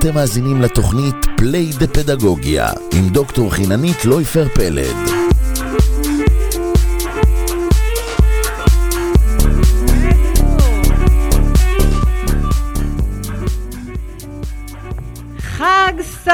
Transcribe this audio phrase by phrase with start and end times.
[0.00, 5.19] אתם מאזינים לתוכנית פליי דה פדגוגיה עם דוקטור חיננית לויפר פלד.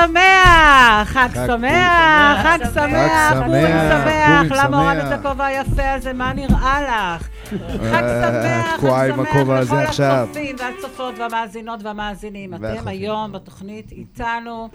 [0.05, 1.09] שמח!
[1.09, 2.43] חג שמח!
[2.43, 2.75] חג שמח!
[2.75, 4.49] שמח, פורים שמח!
[4.49, 5.13] פורים למה הורדת.
[5.13, 6.13] את הכובע היפה הזה?
[6.13, 7.29] מה נראה לך?
[7.91, 8.81] חג שמח!
[8.81, 10.29] חג שמח עכשיו.
[10.31, 12.55] לכל הצופים והצופות והמאזינות והמאזינים.
[12.55, 12.89] אתם.
[12.89, 14.69] היום בתוכנית איתנו,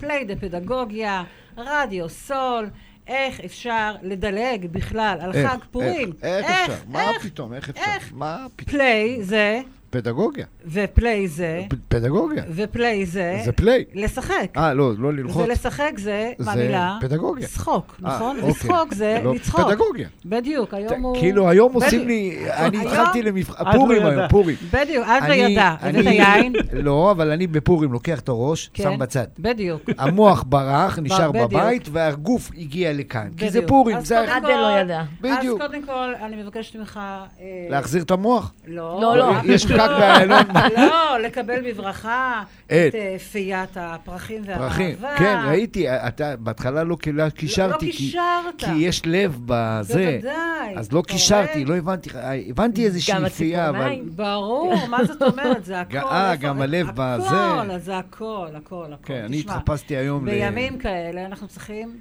[0.00, 1.22] play the פדגוגיה,
[1.56, 2.68] רדיו סול.
[3.06, 6.12] איך אפשר לדלג בכלל על איך, חג פורים?
[6.22, 6.82] איך, איך אפשר?
[6.88, 7.22] מה איך?
[7.26, 7.52] פתאום?
[7.54, 7.82] איך אפשר?
[7.84, 8.12] איך?
[8.14, 8.70] מה פתאום?
[8.70, 9.60] play זה,
[9.90, 10.46] פדגוגיה.
[10.66, 12.42] ו play זה, פדגוגיה.
[12.54, 13.84] ו play זה, זה play.
[13.94, 14.46] לשחק.
[14.56, 15.44] אה, לא, לא ללחוץ.
[15.46, 16.98] ולשחק זה, זה מהמילה?
[17.00, 17.48] פדגוגיה.
[17.48, 18.36] שחוק, אה, נכון?
[18.36, 18.50] אוקיי.
[18.50, 19.60] לשחוק זה לא, לצחוק.
[19.66, 20.08] פדגוגיה.
[20.24, 21.16] בדיוק, היום הוא...
[21.18, 22.06] כאילו היום עושים בדיוק.
[22.06, 24.08] לי, אני היום- התחלתי למבחן, לא פורים ידע.
[24.08, 24.56] היום, פורים.
[24.72, 25.74] בדיוק, עד אני- וידע.
[25.82, 26.52] אני- הבאת יין?
[26.86, 29.26] לא, אבל אני בפורים לוקח את הראש, כן, שם בצד.
[29.38, 29.82] בדיוק.
[29.98, 31.50] המוח ברח, נשאר בדיוק.
[31.52, 33.28] בבית, והגוף הגיע לכאן.
[33.36, 33.66] כי זה.
[33.66, 34.24] פורים, אז זה...
[34.42, 35.02] לא ידע.
[35.20, 35.60] בדיוק.
[35.62, 35.92] אז קודם כל,
[36.22, 37.00] אני מבקשת ממך...
[37.40, 38.52] אה, להחזיר את המוח?
[38.66, 39.00] לא.
[39.02, 39.32] לא,
[39.76, 39.82] לא.
[39.82, 40.86] יש פקק לא.
[40.86, 42.72] לא, לקבל בברכה את.
[42.94, 44.68] אה, פיית הפרחים והאהבה.
[44.68, 44.94] פרחים.
[45.18, 47.86] כן, ראיתי, אתה בהתחלה לא קילה- קישרתי.
[47.86, 48.22] לא כי- קישרת.
[48.58, 50.18] כי יש לב בזה.
[50.22, 50.74] בוודאי.
[50.76, 51.64] אז לא קישרתי?
[51.64, 52.10] לא הבנתי,
[52.50, 53.76] הבנתי איזושהי פייה, אבל...
[53.78, 54.10] הציפורניים.
[54.16, 55.64] ברור, מה זאת אומרת?
[55.64, 55.96] זה הכל.
[55.98, 57.26] אה, גם הלב בזה.
[57.28, 59.06] הכל, זה הכל, הכל, הכל.
[59.06, 60.30] כן, אני התחפשתי היום ל...
[60.30, 62.00] בימים כאלה אנחנו צריכים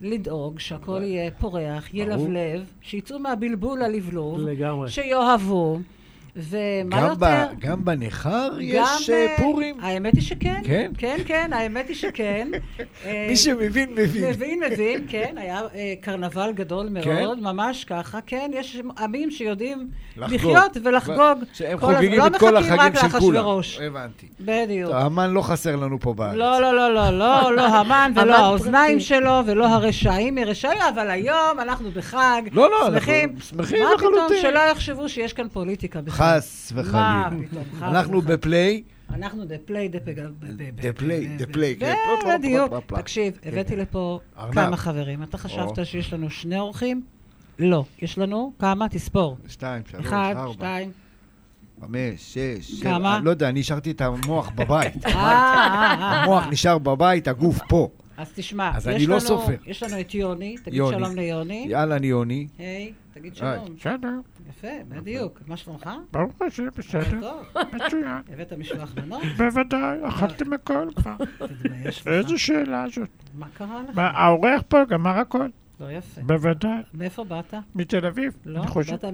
[0.00, 4.90] לדאוג שהכל יהיה פורח, ילבלב, שיצאו מהבלבול ללבלוב, לגמרי.
[4.90, 5.78] שיאהבו,
[6.36, 7.14] ומה גם יותר?
[7.18, 9.76] ב- גם בניכר גם, יש אה, אה, פורים?
[9.82, 10.60] האמת היא שכן.
[10.64, 10.90] כן?
[10.98, 12.48] כן, כן, האמת היא שכן.
[13.04, 14.24] אה, מי שמבין, מבין.
[14.30, 15.60] מבין, מבין, כן, היה
[16.00, 17.14] קרנבל גדול כן?
[17.24, 20.34] מאוד, ממש ככה, כן, יש עמים שיודעים לחגוג.
[20.34, 21.38] לחיות ולחגוג.
[21.52, 23.44] שהם חוגגים לא את כל החגים של כולם.
[23.86, 24.26] הבנתי.
[24.40, 24.90] בדיוק.
[24.90, 26.36] טוב, המן לא חסר לנו פה בארץ.
[26.36, 29.00] לא, לא, לא, לא, לא, לא המן ולא האוזניים.
[29.00, 33.34] שלו ולא הרשעים מרשעים, אבל היום אנחנו בחג, לא, לא, אנחנו שמחים.
[33.50, 34.36] שמחים מה פתאום לחלוטין.
[34.42, 36.25] שלא יחשבו שיש כאן פוליטיקה בכלל.
[36.34, 37.28] חס מה וחלילה.
[37.48, 38.22] פתאום, חס אנחנו.
[38.22, 40.32] בפליי, אנחנו the play, the פגל.
[40.74, 41.94] the play, the play, כן.
[42.38, 42.74] בדיוק.
[42.86, 44.20] תקשיב, הבאתי לפה.
[44.52, 45.22] כמה חברים.
[45.22, 45.86] אתה חשבת.
[45.86, 47.02] שיש לנו שני אורחים?
[47.58, 47.84] לא.
[48.02, 48.88] יש לנו כמה?
[48.88, 49.36] תספור.
[49.48, 50.90] שתיים, שלוש, אחד, ארבע, שתיים.
[51.80, 52.90] חמש, שש, שבע.
[52.90, 53.20] כמה?
[53.22, 55.06] לא יודע, אני השארתי את המוח בבית.
[55.06, 56.22] אה, אה, אה.
[56.22, 57.88] המוח נשאר בבית, הגוף פה.
[58.16, 59.54] אז תשמע, אז יש אני לא לנו- סופר.
[59.66, 60.96] יש לנו את יוני, תגיד יוני.
[60.98, 61.74] שלום ליוני.
[61.74, 62.46] אהלן יוני.
[62.58, 63.58] היי, תגיד היי.
[63.58, 63.76] שלום.
[63.76, 64.12] בסדר,
[64.48, 65.40] יפה, בדיוק.
[65.46, 65.90] מה שלומך?
[66.12, 67.62] ברוך השם, בסדר, טוב.
[67.72, 68.22] מצוין.
[68.32, 69.22] הבאת משלוח מנות?
[69.36, 71.16] בוודאי, אכלתם הכל כבר.
[71.38, 72.06] תתבייש לך.
[72.08, 73.08] איזה שאלה זאת.
[73.38, 73.98] מה קרה לך?
[73.98, 75.48] האורח פה גמר הכל.
[75.80, 76.20] לא יפה.
[76.20, 76.82] בוודאי.
[76.94, 77.54] מאיפה באת?
[77.74, 78.92] מתל אביב, לא, אני.
[78.92, 79.04] באת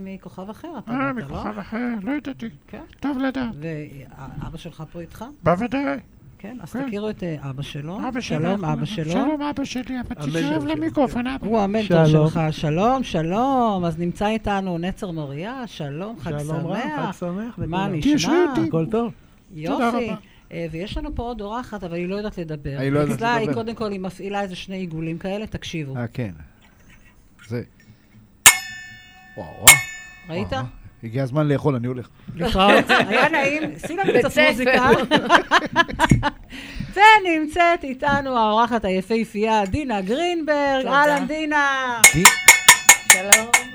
[0.00, 1.12] מכוכב אחר, אה, לא?
[1.12, 2.48] מכוכב אחר, לא ידעתי.
[2.68, 2.82] כן.
[3.00, 3.54] טוב לדעת.
[3.60, 5.24] ואבא שלך פה איתך?
[5.42, 5.98] בוודאי.
[6.42, 6.86] כן, אז כן.
[6.86, 7.98] תכירו את אה, אבא שלו.
[8.08, 8.38] אבא שלי.
[8.38, 9.10] שלום, אבא שלו.
[9.10, 10.74] שלום, אבא שלי, אבל המנטור תקרב שלי.
[10.74, 11.46] למיקרופון, אבא.
[11.46, 12.28] הוא המנטור שלום.
[12.28, 12.40] שלך.
[12.50, 13.84] שלום, שלום.
[13.84, 17.18] אז נמצא איתנו נצר מוריה, שלום, חג שלום רב, חג שמח.
[17.18, 17.58] שמח.
[17.66, 18.32] מה נשמע?
[18.50, 18.68] אותי.
[18.68, 19.12] הכל טוב.
[19.52, 20.10] יופי.
[20.52, 22.76] אה, ויש לנו פה עוד אורחת, אבל היא לא יודעת לדבר.
[22.78, 23.54] היא לא יודעת אצלה היא לדבר.
[23.54, 25.96] קודם כל, היא מפעילה איזה שני עיגולים כאלה, תקשיבו.
[25.96, 26.32] אה, כן.
[27.48, 27.62] זה...
[29.36, 29.74] וואו, וואו.
[30.28, 30.52] ראית?
[31.04, 32.08] הגיע הזמן לאכול, אני הולך.
[32.36, 32.90] להתראות.
[33.08, 34.40] היה נעים, שים לנו בית קצת.
[34.48, 34.88] מוזיקה.
[36.94, 40.86] ונמצאת איתנו האורחת היפהפייה, דינה גרינברג.
[40.86, 42.00] אהלן, דינה.
[43.12, 43.71] שלום.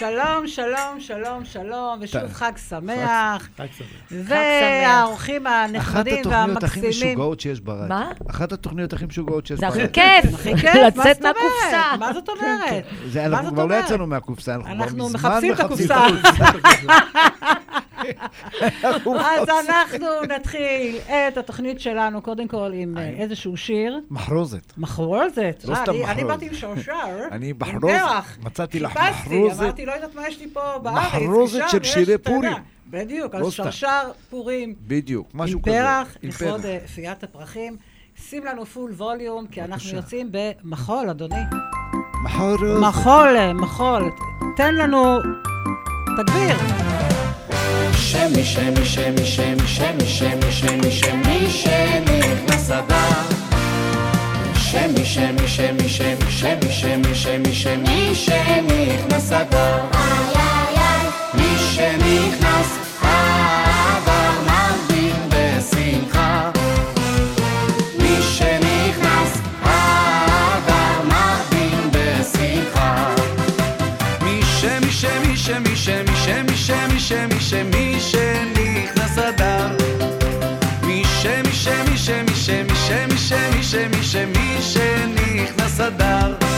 [0.00, 3.48] שלום, שלום, שלום, שלום, ושוב חג שמח.
[3.56, 3.86] חג שמח.
[4.10, 7.08] והאורחים אחת הנחמדים התוכניות הכי והמקסימים.
[7.12, 7.88] משוגעות שיש ברדיו.
[7.88, 8.12] מה?
[8.30, 9.92] אחת התוכניות הכי משוגעות שיש זה הכי ברדיו.
[9.92, 10.34] כיף.
[10.34, 11.36] הכי כיף, מה לצאת זאת אומרת?
[11.36, 11.96] מהקופסה.
[11.98, 12.84] מה זאת אומרת?
[13.06, 13.84] זה, מה אנחנו זאת כבר לא אומרת?
[13.84, 16.06] יצאנו מהקופסה, אנחנו כבר אנחנו מזמן מחפשים את הקופסה.
[19.20, 24.00] אז אנחנו נתחיל את התוכנית שלנו, קודם כל עם אה, איזשהו שיר.
[24.10, 24.72] מחרוזת.
[24.78, 25.64] מחרוזת.
[25.64, 26.26] לא אה, סתם אני- אני מחרוזת.
[26.26, 26.92] באתי עם שרשר,
[27.32, 28.38] אני עם בחרוז, פרח.
[28.42, 29.62] מצאתי לך חיפשתי, מחרוזת.
[29.62, 30.96] אמרתי, לא יודעת מה יש לי פה בארץ.
[31.14, 32.18] מחרוזת של שירי.
[32.18, 32.52] פורים.
[32.90, 33.62] בדיוק, לא אז סתם.
[33.64, 34.00] שרשר
[34.30, 34.74] פורים.
[34.86, 35.80] בדיוק, משהו כזה.
[36.22, 36.64] עם לכבוד פרח.
[36.64, 37.76] אה, פיית הפרחים.
[38.28, 39.96] שים לנו פול ווליום, כי אנחנו.
[39.96, 41.34] יוצאים במחול, אדוני.
[42.24, 42.80] מחרוזת.
[42.80, 44.10] מחול, אה, מחול.
[44.56, 45.16] תן לנו...
[46.18, 47.09] תגביר.
[47.96, 53.40] שמי שמי שמי שמי שמי שמי שמי שמי שנכנס אדר
[54.54, 59.78] שמי שמי שמי שמי שמי שמי שמי שמי שנכנס אדר
[61.34, 62.89] מי שנכנס
[77.10, 79.76] שמי שמי שנכנס אדר
[80.82, 86.49] מי שמי שמי שמי שמי שמי שמי שמי שמי שנכנס אדר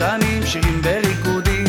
[0.00, 1.64] רעשנים, שירים וריקודים.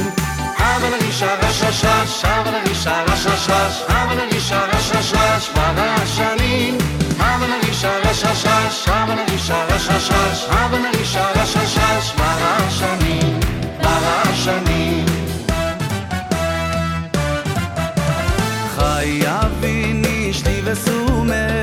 [0.57, 6.77] אבל הרישה רששש, אבל הרישה רששש, אבל הרישה רששש, ברעשנים.
[7.19, 13.36] אבל הרישה רששש, אבל הרישה רששש, אבל הרישה רששש, ברעשנים.
[18.75, 21.55] חייבין איש לי וסומך,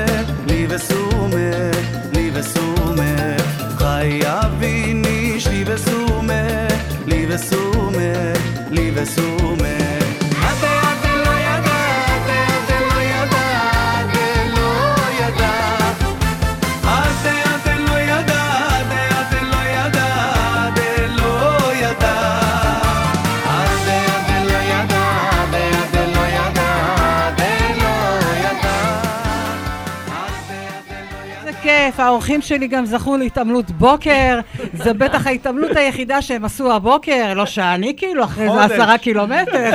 [31.63, 34.39] כיף, האורחים שלי גם זכו להתעמלות בוקר.
[34.83, 38.63] זה בטח ההתעמלות היחידה שהם עשו הבוקר, לא שאני כאילו, אחרי זה.
[38.63, 39.69] עשרה קילומטר.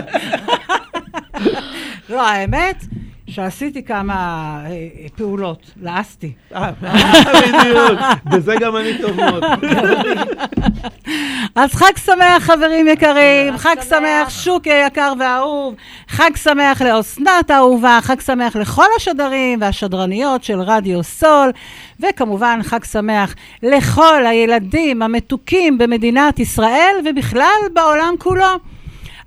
[2.10, 2.84] לא, האמת
[3.38, 4.14] שעשיתי כמה
[4.64, 6.32] אה, אה, פעולות, לעסתי.
[6.54, 9.44] אה, בדיוק, בזה גם אני טוב מאוד.
[11.54, 13.98] אז חג שמח, חברים יקרים, חג שמח.
[13.98, 15.74] שמח, שוקי יקר ואהוב,
[16.08, 21.50] חג שמח לאסנת האהובה, חג שמח לכל השדרים והשדרניות של רדיו סול,
[22.00, 28.77] וכמובן חג שמח לכל הילדים המתוקים במדינת ישראל ובכלל בעולם כולו.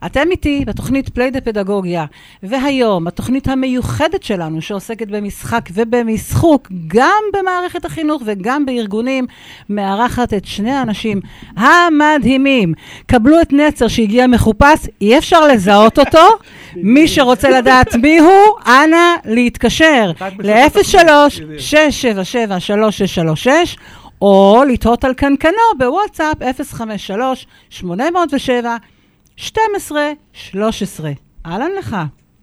[0.05, 2.05] אתם איתי בתוכנית פליידה פדגוגיה,
[2.43, 9.25] והיום התוכנית המיוחדת שלנו שעוסקת במשחק ובמשחוק, גם במערכת החינוך וגם בארגונים,
[9.69, 11.21] מארחת את שני האנשים
[11.55, 12.73] המדהימים.
[13.05, 16.27] קבלו את נצר שהגיע מחופש, אי אפשר לזהות אותו.
[16.75, 23.47] מי שרוצה לדעת מי הוא, אנא להתקשר רק בסוף התוכנית, ל-03-677-3636.
[24.21, 26.41] או לתהות על קנקנו בוואטסאפ
[29.41, 29.45] 053-807-1213.
[31.45, 31.97] אהלן לך.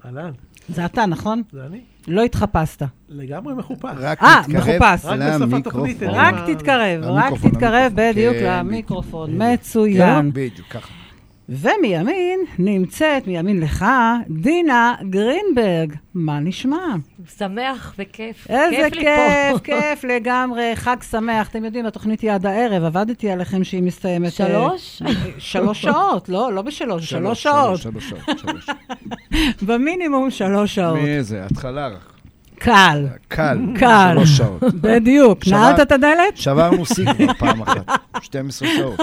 [0.06, 0.30] אהלן,
[0.68, 1.42] זה אתה, נכון?
[1.52, 1.80] זה אני.
[2.08, 2.82] לא התחפשת.
[3.08, 3.84] לגמרי מחופש.
[3.96, 5.04] רק אה, תתקרב מחופש.
[5.04, 5.62] רק בשפת למיקרופון.
[5.62, 7.92] תוכנית, רק תתקרב, רק תתקרב.
[7.94, 9.30] בדיוק כן, למיקרופון.
[9.30, 10.30] כן, מצוין.
[10.32, 10.88] בדיוק, ככה.
[11.48, 13.84] ומימין נמצאת, מימין לך,
[14.28, 15.92] דינה גרינברג.
[16.14, 16.86] מה נשמע?
[17.38, 18.46] שמח וכיף.
[18.50, 19.58] איזה כיף לי כיף, פה.
[19.72, 21.48] כיף לגמרי, חג שמח.
[21.48, 24.26] אתם יודעים, התוכנית היא עד הערב, עבדתי עליכם שהיא מסתיימת...
[24.26, 25.02] אה, שלוש?
[25.38, 27.78] שלוש שעות, לא, לא בשלוש, שלוש שעות.
[27.78, 28.78] שלוש שעות, שלוש שעות.
[29.66, 30.98] במינימום שלוש שעות.
[30.98, 31.44] מאיזה?
[31.44, 32.07] התחלה רק.
[32.58, 33.58] קל, קל.
[33.78, 34.10] קל.
[34.14, 34.62] שלוש שעות.
[34.74, 35.38] בדיוק.
[35.48, 36.36] נעלת את הדלת?
[36.36, 37.98] שברנו שיא כבר פעם אחת.
[38.22, 39.00] 12 שעות.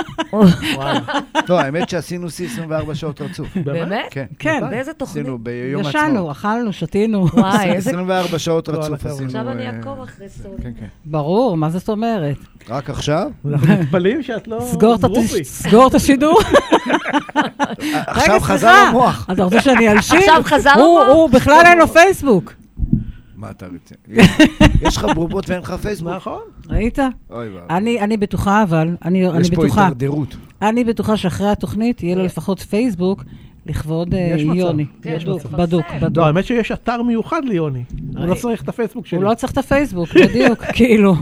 [1.49, 3.47] לא, האמת שעשינו שיא 24 שעות רצוף.
[3.57, 4.05] באמת?
[4.11, 4.25] כן.
[4.39, 4.63] כן.
[4.69, 5.23] באיזה תוכנית?
[5.25, 6.31] עשינו ביום ישנו, העצמאות.
[6.31, 7.27] אכלנו, שתינו.
[7.33, 7.89] וואי, איזה...
[7.89, 9.11] 24 שעות כל רצוף הכבוד.
[9.11, 9.25] עשינו.
[9.27, 10.51] עכשיו אני אה, אעקוב אחרי סול.
[10.63, 10.85] כן, כן.
[11.05, 12.35] ברור, מה זאת אומרת?
[12.69, 13.27] רק עכשיו?
[13.49, 14.59] אנחנו מתפלאים שאת לא
[15.61, 16.39] סגור את השידור.
[18.07, 18.67] עכשיו חזר.
[18.69, 19.27] המוח.
[19.31, 20.17] אתה רוצה שאני אלשין?
[20.17, 21.15] עכשיו חזר הוא- המוח?
[21.15, 22.53] הוא בכלל אין לו פייסבוק.
[23.45, 23.95] מה אתה רוצה?
[24.87, 26.13] יש לך בובות ואין לך פייסבוק?
[26.13, 26.41] נכון.
[26.69, 26.99] ראית?
[26.99, 27.61] אוי ואבוי.
[27.69, 30.35] אני, אני בטוחה, אבל, אני, אני יש פה בטוחה, הידרדרות.
[30.61, 33.23] אני בטוחה שאחרי התוכנית יהיה לו לפחות פייסבוק
[33.65, 34.55] לכבוד אה, יש מצב.
[34.55, 34.85] יוני.
[35.01, 35.57] כן, בדוק, מפרסם.
[35.57, 35.85] בדוק.
[36.15, 37.83] לא, האמת שיש אתר מיוחד ליוני.
[38.17, 39.17] הוא לא צריך את הפייסבוק שלי.
[39.17, 41.15] הוא לא צריך את הפייסבוק, בדיוק, כאילו,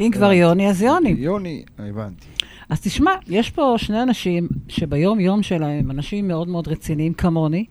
[0.00, 1.14] אם כבר יוני, אז יוני.
[1.18, 2.26] יוני, הבנתי.
[2.68, 7.64] אז תשמע, יש פה שני אנשים שביום-יום שלהם, אנשים מאוד מאוד רציניים כמוני,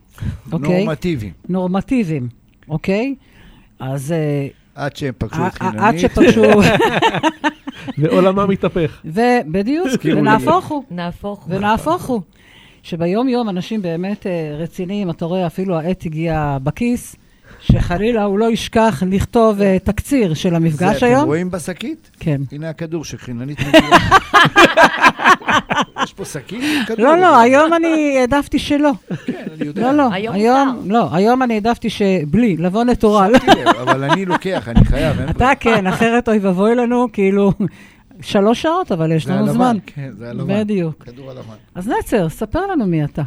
[0.52, 0.84] אוקיי?
[0.84, 1.32] נורמטיביים.
[1.48, 2.28] נורמטיביים,
[2.68, 3.14] אוקיי?
[3.78, 5.80] אז אה, עד שהם פגשו ע- את חיננית.
[5.80, 6.42] עד שפגשו,
[7.98, 9.00] ועולמה מתהפך.
[9.04, 9.86] ובדיוק.
[10.04, 10.82] ונהפוך הוא.
[10.90, 11.46] נהפוך.
[11.48, 12.20] ונהפוך הוא.
[12.82, 17.16] שביום-יום אנשים באמת אה, רציניים, אתה רואה, אפילו העט הגיע בכיס,
[17.62, 21.24] שחלילה הוא לא ישכח לכתוב אה, תקציר של זה המפגש אתם היום.
[21.24, 22.10] רואים בשקית?
[22.20, 22.40] כן.
[22.52, 24.08] הנה הכדור שחיננית מגיעה.
[26.04, 27.06] יש פה שקית עם כדור?
[27.06, 28.90] לא, לא, היום אני העדפתי שלא.
[29.26, 29.82] כן, אני יודע.
[29.82, 30.92] לא, לא, היום היום, מותר.
[30.92, 33.32] לא, היום אני העדפתי שבלי, לבוא נטורל.
[33.82, 37.52] אבל אני לוקח, אני חייב, אתה כן, אחרת אוי ואבוי לנו, כאילו,
[38.20, 39.76] שלוש שעות, אבל יש זה לנו הלבן, זמן.
[39.86, 40.60] כן, זה הלבן.
[40.60, 41.04] בדיוק.
[41.04, 41.54] כדור הלבן.
[41.74, 43.22] אז נצר, ספר לנו מי אתה.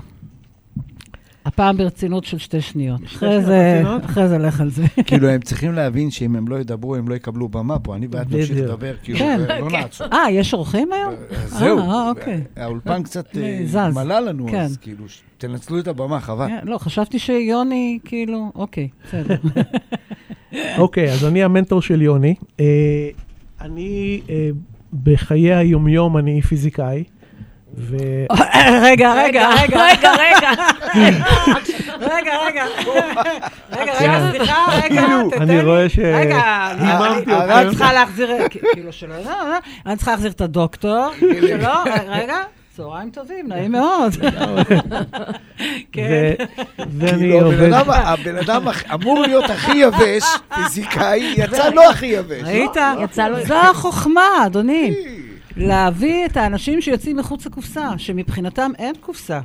[1.46, 3.04] הפעם ברצינות של שתי שניות.
[3.06, 3.82] אחרי זה?
[4.06, 4.84] אחרי זה לך על זה.
[5.06, 7.96] כאילו, הם צריכים להבין שאם הם לא ידברו, הם לא יקבלו במה פה.
[7.96, 8.58] אני ואת נמשיך.
[8.58, 9.40] לדבר, כאילו, כן.
[9.60, 10.08] ולא נעצור.
[10.14, 11.14] אה, יש אורחים היום?
[11.46, 11.80] זהו.
[11.80, 12.42] אה, אוקיי.
[12.56, 13.38] האולפן קצת
[13.75, 13.90] אה.
[13.92, 14.60] מלא לנו, כן.
[14.60, 16.48] אז כאילו, ש- תנצלו את הבמה, חבל.
[16.64, 19.36] לא, חשבתי שיוני, כאילו, אוקיי, בסדר.
[20.78, 22.36] אוקיי, אז אני המנטור של יוני.
[22.60, 22.66] אה,
[23.62, 24.50] אני, אה,
[25.04, 27.04] בחיי היומיום אני פיזיקאי.
[27.77, 27.98] ו...
[28.82, 30.51] רגע, רגע, רגע, רגע, רגע.
[32.01, 32.65] רגע, רגע.
[33.70, 35.01] רגע, רגע, סליחה, רגע,
[35.32, 35.62] תתן אני לי.
[35.62, 36.41] רואה ש- רגע,
[36.72, 37.53] אני- אני-.
[37.53, 41.08] אני צריכה להחזיר, כאילו שלא, לא, לא, אני צריכה להחזיר את הדוקטור,
[41.50, 41.74] שלא,
[42.10, 42.36] רגע,
[42.77, 44.13] צהריים טובים, נעים מאוד.
[45.91, 46.34] כן.
[46.77, 47.74] ואני כאילו, הבן עובד...
[47.74, 50.24] אדם- הבן אדם הכ- אמור להיות הכי יבש,
[50.55, 52.41] פיזיקאי, יצא לא הכי יבש.
[52.44, 52.72] ראית?
[53.03, 54.94] יצא לו- זו החוכמה, אדוני.
[55.57, 59.39] להביא את האנשים שיוצאים מחוץ לקופסה, שמבחינתם אין קופסה.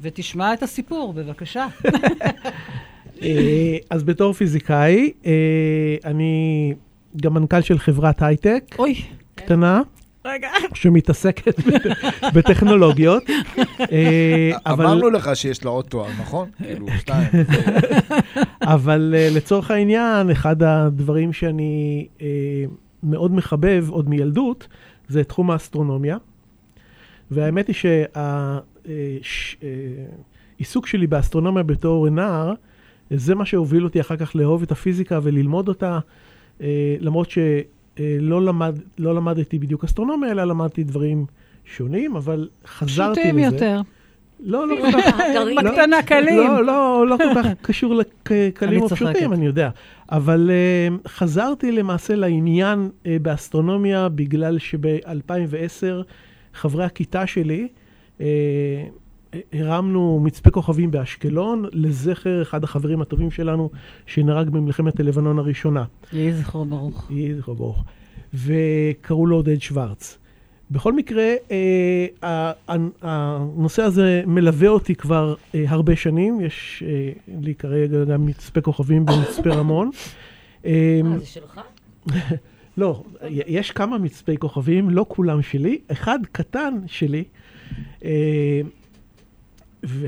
[0.00, 1.66] ותשמע את הסיפור, בבקשה.
[3.22, 5.32] אה, אז בתור פיזיקאי, אה,
[6.04, 6.74] אני
[7.22, 8.94] גם מנכ"ל של חברת הייטק אוי,
[9.34, 9.82] קטנה,
[10.24, 10.48] רגע.
[10.74, 11.54] שמתעסקת
[12.34, 13.22] בטכנולוגיות.
[13.92, 16.48] אה, אמרנו לך שיש לה עוד תואר, נכון?
[16.58, 17.28] כאילו, שתיים.
[18.62, 22.06] אבל לצורך העניין, אחד הדברים שאני
[23.02, 24.68] מאוד מחבב עוד מילדות,
[25.08, 26.16] זה תחום האסטרונומיה.
[27.30, 27.76] והאמת היא
[30.58, 32.54] שהעיסוק שלי באסטרונומיה בתור נער,
[33.10, 35.98] זה מה שהוביל אותי אחר כך לאהוב את הפיזיקה וללמוד אותה,
[37.00, 41.26] למרות שלא למד, לא למדתי בדיוק אסטרונומיה, אלא למדתי דברים
[41.64, 43.20] שונים, אבל חזרתי לזה.
[43.20, 43.80] פשוטים יותר.
[44.40, 45.20] לא, לא כל כך.
[45.34, 46.36] לא, בקטנה קלים.
[46.36, 48.88] לא, לא, לא כל כך קשור לקלים או.
[48.88, 49.70] פשוטים, אני יודע.
[50.12, 56.04] אבל uh, חזרתי למעשה לעניין uh, באסטרונומיה בגלל שב-2010
[56.54, 57.68] חברי הכיתה שלי
[58.18, 58.22] uh,
[59.52, 63.70] הרמנו מצפה כוכבים באשקלון לזכר אחד החברים הטובים שלנו
[64.06, 65.84] שנהרג במלחמת הלבנון הראשונה.
[66.12, 67.10] יהי זכרו ברוך.
[67.10, 67.84] יהי זכרו ברוך.
[68.34, 70.18] וקראו לו עודד שוורץ.
[70.70, 72.52] בכל מקרה, אה,
[73.02, 79.06] הנושא הזה מלווה אותי כבר אה, הרבה שנים, יש אה, לי כרגע גם מצפה כוכבים
[79.06, 79.90] במצפה רמון.
[80.66, 81.60] אה, זה שלך?
[82.76, 87.24] לא, יש כמה מצפי כוכבים, לא כולם שלי, אחד קטן שלי.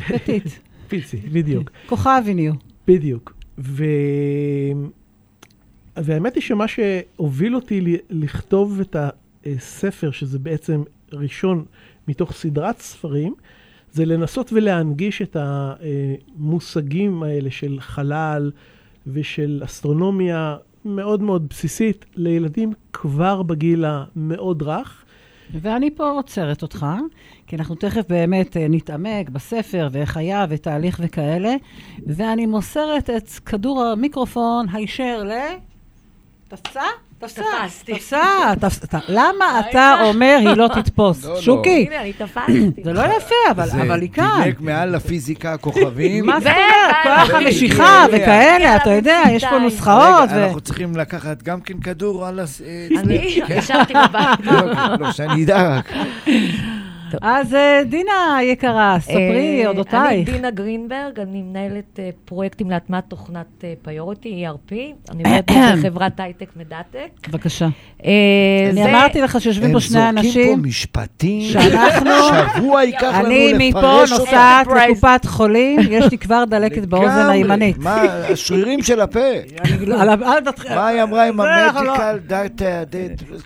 [0.08, 0.58] פטית.
[0.88, 1.70] פיצי, בדיוק.
[1.86, 2.52] כוכבי נהיו.
[2.88, 3.34] בדיוק.
[3.58, 3.84] ו...
[5.96, 8.96] והאמת היא שמה שהוביל אותי לכתוב את
[9.46, 10.82] הספר, שזה בעצם
[11.12, 11.64] ראשון
[12.08, 13.34] מתוך סדרת ספרים,
[13.92, 18.50] זה לנסות ולהנגיש את המושגים האלה של חלל
[19.06, 25.04] ושל אסטרונומיה מאוד מאוד בסיסית לילדים כבר בגיל המאוד רך.
[25.52, 26.86] ואני פה עוצרת אותך,
[27.46, 31.54] כי אנחנו תכף באמת אה, נתעמק בספר ואיך היה ותהליך וכאלה,
[32.06, 35.32] ואני מוסרת את כדור המיקרופון הישר ל...
[36.48, 36.82] תפסה?
[37.26, 37.42] תפסה.
[37.66, 37.94] תפסתי.
[37.94, 38.22] תפסה.
[38.60, 38.98] תפסה.
[39.08, 41.24] למה אתה אומר היא לא תתפוס?
[41.24, 41.40] לא, לא.
[41.40, 42.82] שוקי, הנה, אני תפסתי.
[42.84, 44.40] זה לא יפה, אבל זה אבל היא כאן.
[44.42, 46.26] דילג מעל לפיזיקה הכוכבים.
[46.26, 46.96] מה זאת אומרת?
[47.02, 50.28] כוח המשיכה ו- וכאלה, אתה יודע, יש פה נוסחאות.
[50.30, 52.60] רגע, אנחנו צריכים לקחת גם כן כדור על הס...
[52.60, 53.54] אה, אני כן.
[53.58, 54.38] ישבתי בבית.
[54.40, 54.54] לא,
[55.00, 55.92] לא, שאני אדע רק.
[57.22, 60.04] אז אה, דינה יקרה, ספרי אה, אודותייך.
[60.06, 63.46] אני דינה גרינברג, אני מנהלת אה, פרויקטים להטמעת תוכנת
[63.82, 64.74] פיוריטי, ERP.
[65.10, 65.44] אני עובדת
[65.78, 67.28] בחברת הייטק מדעטק.
[67.28, 67.68] בבקשה.
[68.72, 70.56] אני אמרתי לך שיושבים פה שני הם זורקים אנשים.
[70.62, 71.42] פה משפטים.
[71.52, 72.10] שאנחנו-
[72.56, 74.12] שבוע ייקח לנו אני לפרש מפה אותם.
[74.20, 74.86] נוסעת Enterprise.
[74.90, 77.28] לקופת חולים, יש לי כבר דלקת באוזן.
[77.30, 77.78] הימנית.
[77.78, 79.20] מה, השרירים של הפה.
[79.60, 79.96] אני לא-.
[80.74, 82.82] מה היא אמרה עם לא- המדיקל דאטה,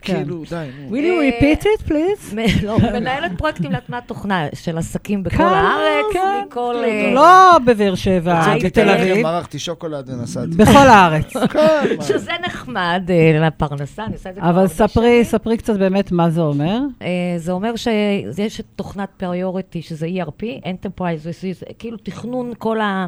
[0.00, 0.66] כאילו, די.
[0.90, 2.34] Will you repeat it, please?
[2.62, 6.44] לא, מנהלת פרויקטים להטמעת תוכנה של עסקים בכל כאן, הארץ, כן.
[6.48, 6.76] מכל...
[6.84, 8.54] אה, לא בבאר שבע.
[8.64, 10.50] בתל אביב, מרחתי שוקולד ונסעתי.
[10.56, 11.36] בכל הארץ.
[11.52, 11.96] כן.
[12.02, 15.24] שזה נחמד אה, לפרנסה, אני עושה את זה כבר אבל ספרי.
[15.24, 16.78] ספרי קצת באמת מה זה אומר.
[17.02, 23.06] אה, זה אומר שיש את תוכנת פריוריטי, שזה ERP, Enterprise, כאילו תכנון כל ה...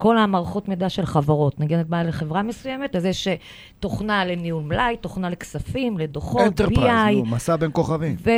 [0.00, 1.60] כל המערכות מידע של חברות.
[1.60, 3.34] נגיד את באה לחברה מסוימת, אז יש אה,
[3.80, 8.16] תוכנה לניהול מלאי, תוכנה לכספים, לדוחות, enterprise, נו, BI, מסע בין כוכבים.
[8.24, 8.30] ו...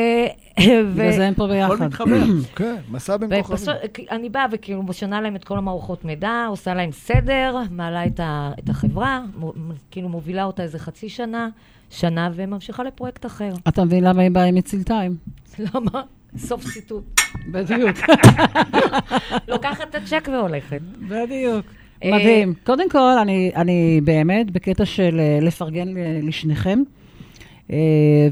[0.94, 1.86] בגלל זה הם פה הכל ביחד.
[1.86, 2.22] מתחבר.
[2.56, 3.74] כן, מסע בין כוכבים.
[4.10, 8.52] אני באה וכאילו משנה להם את כל המערכות מידע, עושה להם סדר, מעלה את, ה,
[8.58, 9.50] את החברה, מ,
[9.90, 11.48] כאילו מובילה אותה איזה חצי שנה,
[11.90, 13.52] שנה, וממשיכה לפרויקט אחר.
[13.68, 15.16] אתה מבין למה היא באה עם מצילתיים?
[15.74, 16.02] למה?
[16.36, 17.20] סוף ציטוט.
[17.46, 17.96] בדיוק.
[19.48, 20.80] לוקחת את הצ'ק והולכת.
[21.08, 21.66] בדיוק.
[22.04, 22.54] אה, מדהים.
[22.64, 26.82] קודם כל, אני, אני באמת בקטע של אה, לפרגן ל- לשניכם,
[27.72, 27.76] אה,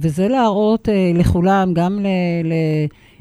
[0.00, 1.98] וזה להראות לכולם, גם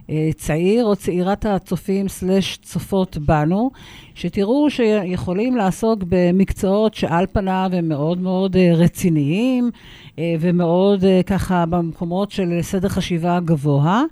[0.10, 3.72] לצעיר או צעירת הצופים סלש צופות בנו,
[4.16, 9.72] שתראו שיכולים לעסוק במקצועות שעל פניו הם מאוד מאוד אה, רציניים,
[10.20, 14.04] אה, ומאוד אה, ככה במקומות של סדר חשיבה גבוה,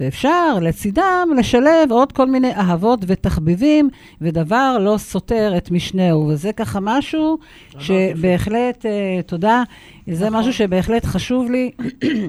[0.00, 3.88] ואפשר לצידם לשלב עוד כל מיני אהבות ותחביבים,
[4.20, 6.26] ודבר לא סותר את משנהו.
[6.26, 7.38] וזה ככה משהו
[7.78, 9.62] שבהחלט, אה, תודה,
[10.06, 11.70] זה משהו שבהחלט חשוב לי,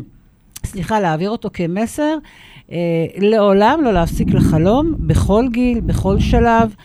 [0.65, 2.17] סליחה, להעביר אותו כמסר.
[2.73, 2.77] אה,
[3.17, 6.75] לעולם לא להפסיק לחלום, בכל גיל, בכל שלב.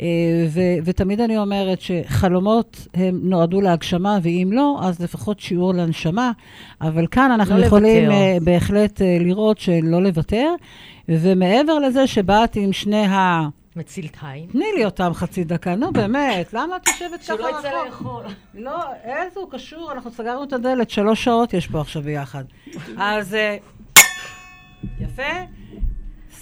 [0.00, 0.06] אה,
[0.48, 6.32] ו- ותמיד אני אומרת שחלומות הם נועדו להגשמה, ואם לא, אז לפחות שיעור להנשמה.
[6.80, 8.20] אבל כאן אנחנו לא יכולים לוותר.
[8.20, 10.54] אה, בהחלט אה, לראות שלא לוותר.
[11.08, 13.48] ומעבר לזה שבאת עם שני ה...
[13.76, 14.46] מצילתיים.
[14.46, 17.86] תני לי אותם חצי דקה, נו באמת, למה את יושבת ככה שלא יצא רחוק?
[17.86, 18.24] לאכול.
[18.54, 22.44] לא, איזה הוא קשור, אנחנו סגרנו את הדלת, שלוש שעות יש פה עכשיו ביחד.
[22.96, 23.56] אז אה,
[25.00, 25.32] יפה.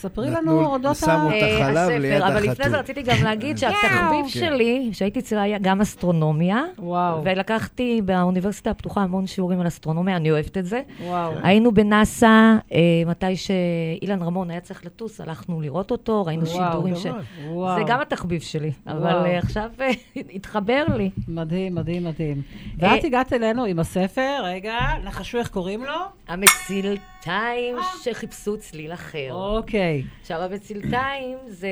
[0.04, 1.28] ספרי לנו אודות שמו ה...
[1.28, 2.70] את אה, החלב הספר, אבל לפני.
[2.70, 4.28] זה רציתי גם להגיד שהתחביב כן.
[4.28, 6.62] שלי, כשהייתי צעירה, היה גם אסטרונומיה.
[6.78, 10.80] וואו, ולקחתי באוניברסיטה הפתוחה המון שיעורים על אסטרונומיה, אני אוהבת את זה.
[11.04, 11.32] וואו.
[11.42, 12.26] היינו בנאסא,
[12.72, 17.06] אה, מתי שאילן רמון היה צריך לטוס, הלכנו לראות אותו, ראינו שידורים ש...
[17.48, 17.78] וואו.
[17.78, 19.24] זה גם התחביב שלי, אבל וואו.
[19.24, 19.70] אה, עכשיו
[20.34, 21.10] התחבר לי.
[21.28, 22.42] מדהים, מדהים, מדהים.
[22.78, 25.94] ואת הגעת אלינו עם הספר, רגע, נחשו איך קוראים לו?
[26.28, 29.28] המצילתיים שחיפשו צליל אחר.
[29.30, 29.93] אוקיי.
[30.20, 31.68] עכשיו, המצילתיים זה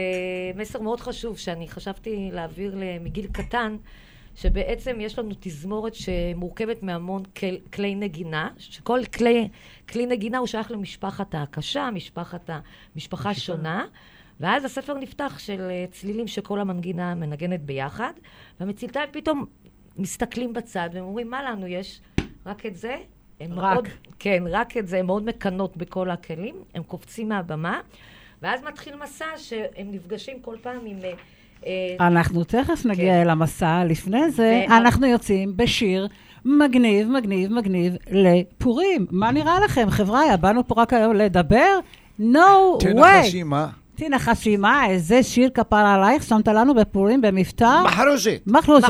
[0.54, 3.76] מסר מאוד חשוב שאני חשבתי להעביר מגיל קטן,
[4.35, 9.48] שבעצם יש לנו תזמורת שמורכבת מהמון כל, כלי נגינה, שכל כלי,
[9.88, 12.50] כלי נגינה הוא שייך למשפחת ההקשה, משפחת
[12.94, 13.87] המשפחה שונה,
[14.40, 18.12] ואז הספר נפתח של אה, צלילים שכל המנגינה מנגנת ביחד,
[18.61, 19.46] והמצילתיים פתאום
[19.96, 22.00] מסתכלים בצד והם אומרים, מה לנו יש?
[22.46, 22.96] רק את זה?
[23.40, 23.74] הם רק.
[23.74, 27.80] מאוד, כן, רק את זה, הן מאוד מקנות בכל הכלים, הם קופצים מהבמה,
[28.42, 30.96] ואז מתחיל מסע שהם נפגשים כל פעם עם...
[31.05, 31.12] אה,
[31.66, 33.20] אה, אנחנו תכף נגיע כן.
[33.20, 33.85] אל המסע.
[33.85, 36.09] לפני זה, אנחנו יוצאים בשיר
[36.44, 39.07] מגניב, מגניב, מגניב לפורים.
[39.11, 40.37] מה נראה לכם, חבריא?
[40.37, 41.78] באנו פה רק היום לדבר?
[42.20, 42.35] No
[42.78, 43.44] תנחשי way.
[43.44, 43.68] מה?
[43.94, 47.83] תנחשי מה, איזה שיר כפר עלייך שמת לנו בפורים במבטא?
[47.85, 48.40] מחרוז'ת.
[48.46, 48.88] מחרוז'ת.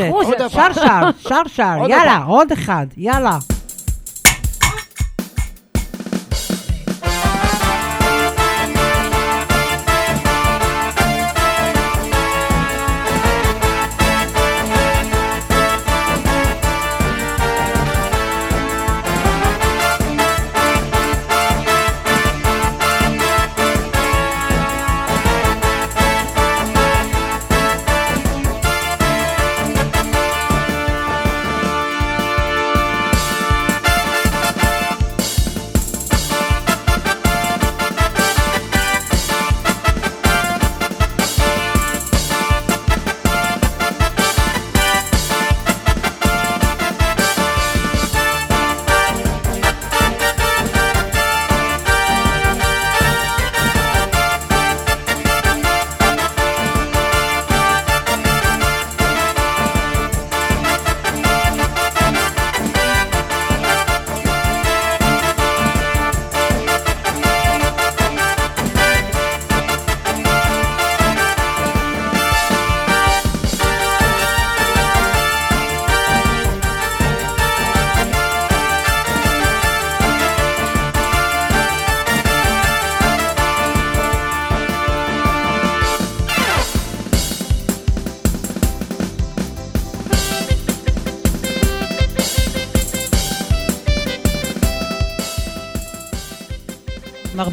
[0.48, 2.24] שר שר, שר שר, עוד יאללה.
[2.24, 3.38] עוד אחד, יאללה.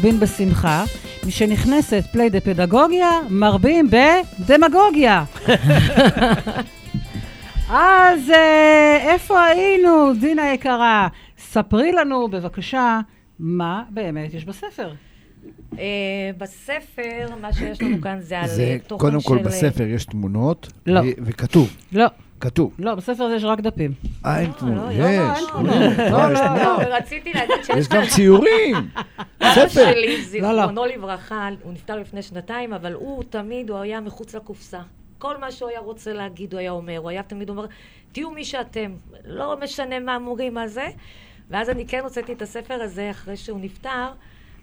[0.00, 0.84] מרבין בשמחה.
[1.26, 5.24] משנכנסת פליי דה פדגוגיה, מרבים בדמגוגיה.
[7.68, 11.08] אז אה, איפה היינו, דינה יקרה?
[11.38, 13.00] ספרי לנו בבקשה
[13.38, 14.92] מה באמת יש בספר.
[15.78, 15.84] אה,
[16.38, 18.48] בספר, מה שיש לנו כאן זה על
[18.86, 21.00] תוכן קודם כל של, בספר יש תמונות, לא.
[21.24, 22.06] וכתוב, לא,
[22.40, 22.74] כתוב.
[22.78, 23.92] לא, בספר הזה יש רק דפים.
[24.26, 24.98] אה, אין לא, תמונות, לא, יש.
[25.00, 25.42] לא, יש.
[25.54, 26.78] לא, לא, לא, יש לא, תמונות.
[26.78, 28.76] לא, ורציתי להגיד שיש יש גם ציורים.
[29.40, 29.92] אבא ספר.
[29.92, 30.62] שלי, לא, לא.
[30.62, 34.80] זיכרונו לברכה, הוא נפטר לפני שנתיים, אבל הוא תמיד, הוא היה מחוץ לקופסה.
[35.18, 36.98] כל מה שהוא היה רוצה להגיד, הוא היה אומר.
[36.98, 37.66] הוא היה תמיד אומר,
[38.12, 38.94] תהיו מי שאתם.
[39.24, 40.86] לא משנה מה אמורים, מה זה.
[41.50, 44.06] ואז אני כן הוצאתי את הספר הזה אחרי שהוא נפטר,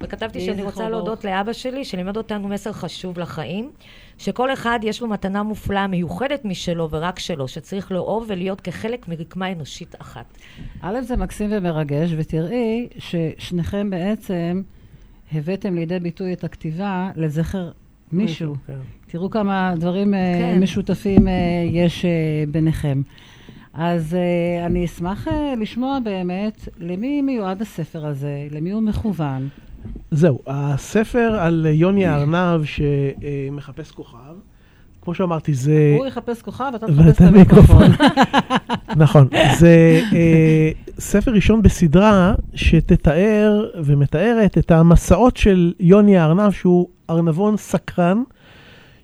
[0.01, 0.91] וכתבתי שאני רוצה ברוך.
[0.91, 3.71] להודות לאבא שלי, שלימד אותנו מסר חשוב לחיים,
[4.17, 9.51] שכל אחד יש לו מתנה מופלאה, מיוחדת משלו ורק שלו, שצריך לאהוב ולהיות כחלק מרקמה
[9.51, 10.37] אנושית אחת.
[10.81, 14.61] א', זה מקסים ומרגש, ותראי ששניכם בעצם
[15.31, 17.71] הבאתם לידי ביטוי את הכתיבה לזכר
[18.11, 18.55] מישהו.
[18.67, 18.73] כן.
[19.07, 20.59] תראו כמה דברים אה, כן.
[20.59, 21.33] משותפים אה,
[21.71, 23.01] יש אה, ביניכם.
[23.73, 24.17] אז
[24.65, 29.49] אני אשמח לשמוע באמת למי מיועד הספר הזה, למי הוא מכוון.
[30.11, 34.35] זהו, הספר על יוני הארנב שמחפש כוכב,
[35.01, 35.95] כמו שאמרתי, זה...
[35.97, 37.91] הוא יחפש כוכב, אתה תחפש את המיקרופון.
[38.95, 39.27] נכון,
[39.59, 48.23] זה אה, ספר ראשון בסדרה שתתאר ומתארת את המסעות של יוני הארנב, שהוא ארנבון סקרן,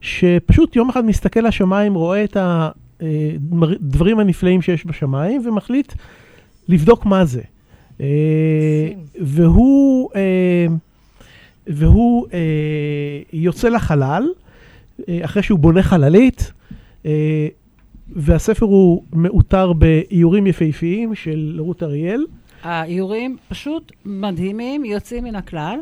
[0.02, 2.38] שפשוט יום אחד מסתכל לשמיים, רואה את
[3.02, 5.94] הדברים הנפלאים שיש בשמיים, ומחליט
[6.68, 7.42] לבדוק מה זה.
[8.02, 8.06] אה.
[9.22, 10.66] והוא, אה,
[11.68, 12.40] והוא אה,
[13.34, 14.24] יוצא לחלל,
[15.22, 16.52] אחרי שהוא בונה חללית,
[18.10, 22.26] והספר הוא מאותר באיורים יפהפיים של רות אריאל.
[22.64, 25.80] האיורים פשוט מדהימים, יוצאים מן הכלל,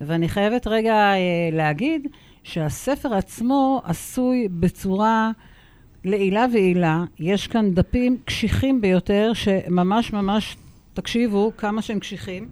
[0.00, 1.12] ואני חייבת רגע
[1.52, 2.08] להגיד
[2.42, 5.30] שהספר עצמו עשוי בצורה
[6.04, 7.04] לעילה ועילה.
[7.18, 10.56] יש כאן דפים קשיחים ביותר, שממש ממש,
[10.96, 12.48] תקשיבו כמה שהם קשיחים,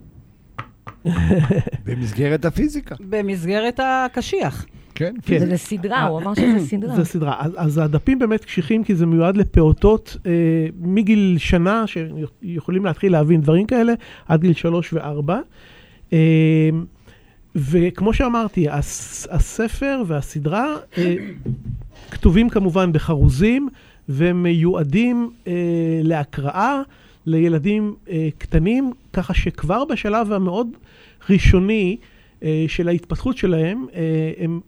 [1.87, 2.95] במסגרת הפיזיקה.
[3.01, 4.67] במסגרת הקשיח.
[4.95, 5.39] כן, כן.
[5.39, 6.97] זה לסדרה, הוא אמר שזה סדרה.
[6.97, 7.37] זה סדרה.
[7.39, 10.33] אז, אז הדפים באמת קשיחים, כי זה מיועד לפעוטות אה,
[10.81, 13.93] מגיל שנה, שיכולים להתחיל להבין דברים כאלה,
[14.29, 15.41] עד גיל שלוש וארבע.
[16.13, 16.19] אה,
[17.57, 21.15] וכמו שאמרתי, הס, הספר והסדרה אה,
[22.11, 23.69] כתובים כמובן בחרוזים,
[24.09, 25.53] ומיועדים אה,
[26.03, 26.83] להקראה
[27.27, 30.69] לילדים אה, קטנים, ככה שכבר בשלב המאוד
[31.31, 31.97] ראשוני,
[32.45, 34.61] אה, של ההתפתחות שלהם, אה, הם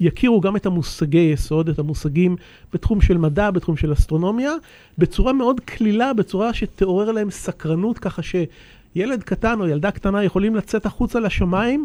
[0.00, 2.36] יכירו גם את המושגי יסוד, את המושגים
[2.72, 4.52] בתחום של מדע, בתחום של אסטרונומיה,
[4.98, 10.86] בצורה מאוד קלילה, בצורה שתעורר להם סקרנות, ככה שילד קטן או ילדה קטנה יכולים לצאת
[10.86, 11.84] החוצה לשמיים,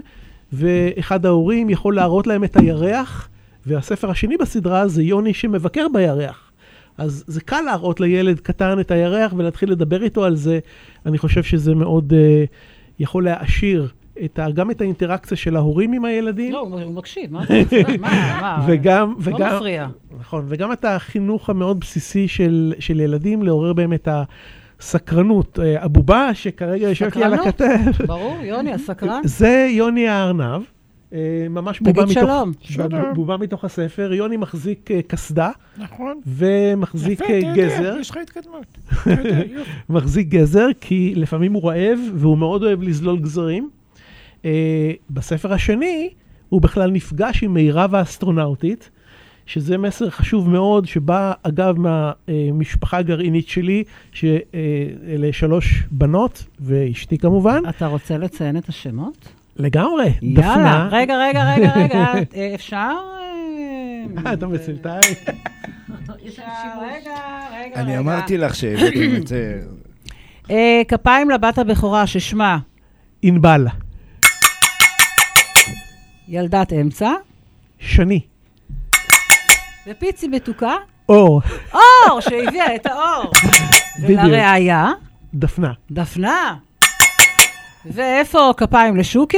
[0.53, 3.29] ואחד ההורים יכול להראות להם את הירח,
[3.65, 6.48] והספר השני בסדרה זה יוני שמבקר בירח.
[6.99, 10.59] אז זה קל להראות לילד קטן את הירח ולהתחיל לדבר איתו על זה.
[11.05, 12.47] אני חושב שזה מאוד uh,
[12.99, 13.87] יכול להעשיר
[14.25, 16.53] את ה, גם את האינטראקציה של ההורים עם הילדים.
[16.53, 17.53] לא, הוא מקשיב, מה אתה?
[17.99, 18.65] מה, מה?
[18.67, 19.87] וגם, לא וגם, מפריע.
[20.19, 24.07] נכון, וגם את החינוך המאוד בסיסי של, של ילדים, לעורר בהם את
[24.79, 25.59] הסקרנות.
[25.59, 27.61] אה, הבובה שכרגע יושבת לי על סקרנות?
[27.61, 29.21] הכתף, ברור, יוני, הסקרן.
[29.23, 30.61] זה יוני הארנב.
[31.13, 32.51] אה, ממש בובה תגיד מתוך, שלום.
[32.61, 33.13] שלום.
[33.13, 34.13] בובה מתוך הספר.
[34.13, 36.21] יוני מחזיק אה, קסדה נכון.
[36.27, 37.95] ומחזיק יפה, אה, גזר.
[37.99, 38.77] יש לך התקדמות.
[39.89, 43.69] מחזיק גזר, כי לפעמים הוא רעב והוא מאוד אוהב לזלול גזרים.
[45.09, 46.09] בספר השני,
[46.49, 48.89] הוא בכלל נפגש עם מירב האסטרונאוטית,
[49.45, 57.61] שזה מסר חשוב מאוד, שבא, אגב, מהמשפחה הגרעינית שלי, שאלה שלוש בנות, ואשתי כמובן.
[57.69, 59.38] אתה רוצה לציין את השמות?
[59.59, 60.89] לגמרי, יאללה, דפנה.
[60.91, 62.95] רגע, רגע, רגע, רגע, אה, אפשר?
[64.25, 64.99] אה, אתה מסלטאי.
[66.27, 66.43] אפשר,
[66.91, 67.15] רגע,
[67.53, 67.97] רגע, אני.
[67.97, 69.61] אמרתי לך שהבאתם את זה.
[70.51, 72.57] אה, כפיים לבת הבכורה ששמה
[73.21, 73.67] ענבל,
[76.27, 77.11] ילדת אמצע,
[77.79, 78.21] שני,
[79.87, 80.75] ופיצי מתוקה,
[81.09, 81.41] אור,
[81.73, 83.31] אור, שהביאה את האור.
[84.01, 84.91] ולראיה,
[85.33, 85.73] דפנה.
[85.91, 86.55] דפנה.
[87.85, 89.37] ואיפה כפיים לשוקי?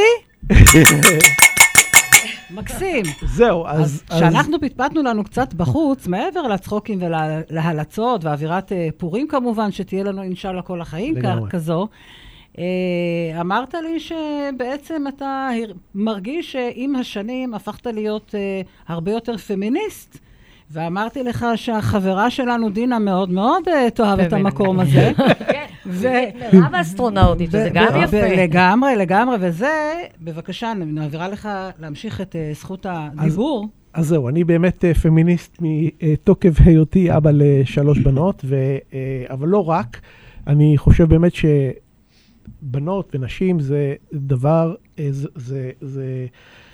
[2.52, 3.06] מקסים.
[3.26, 3.82] זהו, אז...
[3.82, 10.22] אז כשאנחנו פטפטנו לנו קצת בחוץ, מעבר לצחוקים ולהלצות ואווירת אה, פורים כמובן, שתהיה לנו
[10.24, 11.50] אינשאללה כל החיים לגמרי.
[11.50, 11.88] כזו,
[12.60, 12.64] אה,
[13.42, 15.50] אמרת לי שבעצם אתה
[15.96, 20.18] מרגיש שעם השנים הפכת להיות אה, הרבה יותר פמיניסט.
[20.74, 24.34] ואמרתי לך שהחברה שלנו, דינה, מאוד מאוד אה, תאהב את.
[24.34, 25.12] המקום הזה.
[25.52, 25.66] כן.
[26.54, 28.28] מירב האסטרונאוטית, שזה ב- גם יפה.
[28.38, 33.68] לגמרי, לגמרי, וזה, בבקשה, אני מעבירה לך להמשיך את אה, זכות הדיבור.
[33.94, 38.46] אז זהו, אני באמת אה, פמיניסט מתוקף היותי אבא לשלוש בנות,
[39.30, 40.02] אבל לא רק.
[40.48, 41.32] אני חושב באמת
[42.60, 45.28] שבנות ונשים זה דבר, אה, זה...
[45.36, 46.04] זה, זה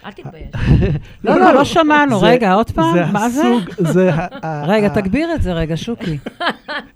[0.06, 0.46] אל תתבייש.
[1.24, 2.20] לא, לא, לא שמענו.
[2.20, 3.42] זה- רגע, עוד פעם, מה זה?
[3.42, 4.14] הסוג, זה...
[4.14, 6.18] ה- ה- רגע, תגביר את זה רגע, שוקי.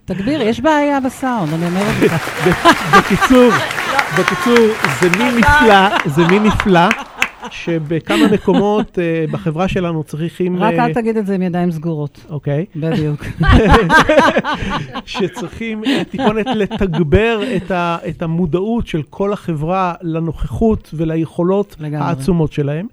[0.06, 2.46] תגביר, יש בעיה בסאונד, אני אומרת לך.
[2.98, 3.50] בקיצור,
[4.20, 4.58] בקיצור,
[5.02, 6.80] זה מין נפלא, זה מין נפלא,
[7.52, 10.58] שבכמה מקומות אה, בחברה שלנו צריכים...
[10.58, 12.26] רק אה, אל תגיד את זה עם ידיים סגורות.
[12.30, 12.66] אוקיי.
[12.76, 13.26] בדיוק.
[15.06, 21.76] שצריכים אה, טיפונת לתגבר את, ה, את המודעות של כל החברה לנוכחות וליכולות.
[21.94, 22.88] העצומות שלהם.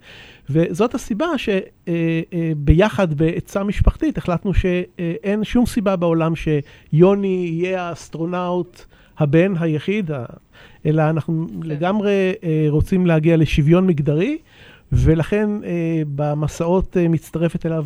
[0.51, 8.85] וזאת הסיבה שביחד בעצה משפחתית החלטנו שאין שום סיבה בעולם שיוני יהיה האסטרונאוט
[9.19, 10.11] הבן היחיד,
[10.89, 12.11] אלא אנחנו לגמרי
[12.45, 14.39] אה, רוצים להגיע לשוויון מגדרי,
[14.93, 15.71] ולכן אה,
[16.15, 17.85] במסעות אה, מצטרפת אליו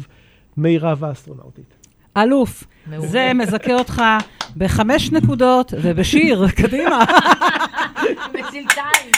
[0.57, 1.75] מירב האסטרונאוטית.
[2.17, 2.65] אלוף.
[2.99, 4.03] זה מזכה אותך
[4.57, 7.05] בחמש נקודות ובשיר, קדימה.
[8.35, 9.11] מצלתיים.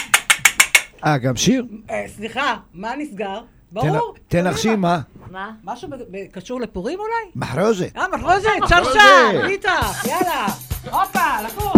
[1.05, 1.65] אה, גם שיר?
[1.91, 3.39] אה, סליחה, מה נסגר?
[3.39, 4.13] תן- ברור.
[4.27, 4.47] תן.
[4.47, 4.99] לך שיר, מה?
[5.31, 5.51] מה?
[5.63, 5.89] משהו
[6.31, 7.31] קשור לפורים אולי?
[7.35, 7.97] מחרוזת.
[7.97, 9.43] אה, מחרוזת, שרשר, מחרוזת.
[9.47, 9.73] ליטה,
[10.07, 10.45] יאללה.
[10.91, 11.71] הופה, לקום.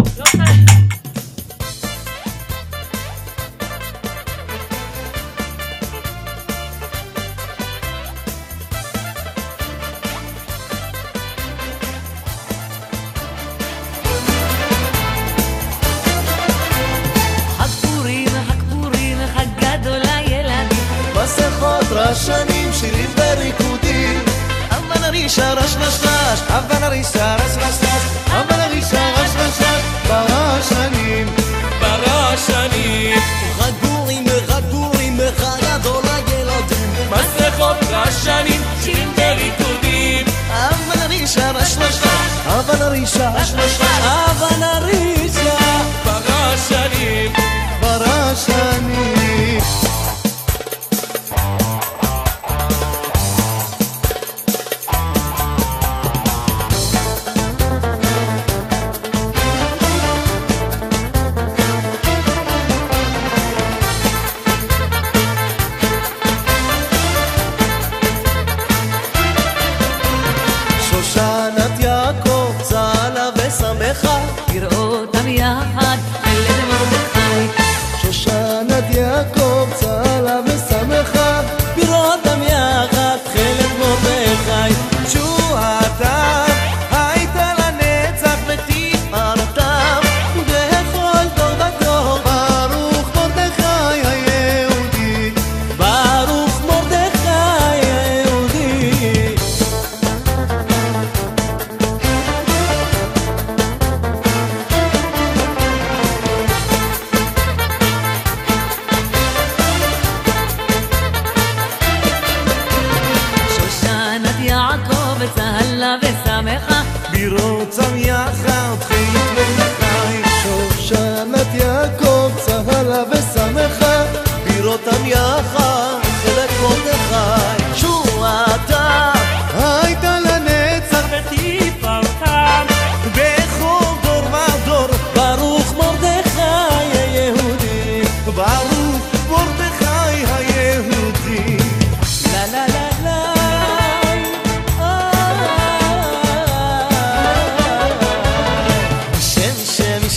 [21.98, 24.24] רשנים, שירים וריקודים.
[24.70, 29.82] אבן הרישה רש רש רש, אבן הרישה רש רש רש, אבן הרישה רש רש רש,
[30.08, 31.26] ברשנים.
[31.80, 33.18] ברשנים.
[33.58, 37.10] חג פורים, חג פורים, חג גדול לילדים.
[37.10, 40.26] מסכות רשנים, שירים וריקודים.
[40.50, 43.80] אבן הרישה רש רש רש, אבן הרישה רש רש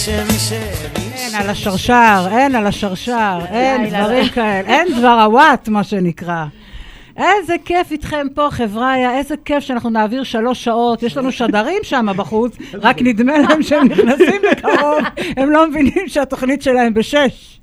[0.10, 3.90] אין על השרשר, אין על השרשר, אין.
[3.90, 6.46] דברים כאלה, אין דבר הוואט, מה שנקרא.
[7.18, 11.04] איזה כיף איתכם פה, חבריה, איזה כיף שאנחנו נעביר שלוש שעות.
[11.04, 15.00] יש לנו שדרים שם בחוץ, רק נדמה להם שהם נכנסים בקרוב,
[15.38, 17.60] הם לא מבינים שהתוכנית שלהם בשש.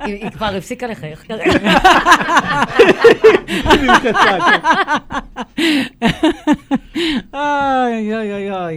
[0.00, 1.24] היא כבר הפסיקה לחייך.
[7.34, 8.76] אוי, אוי, אוי, אוי.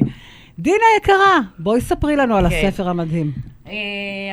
[0.60, 2.68] דינה יקרה, בואי ספרי לנו על כן.
[2.68, 3.32] הספר המדהים.
[3.68, 3.74] אה,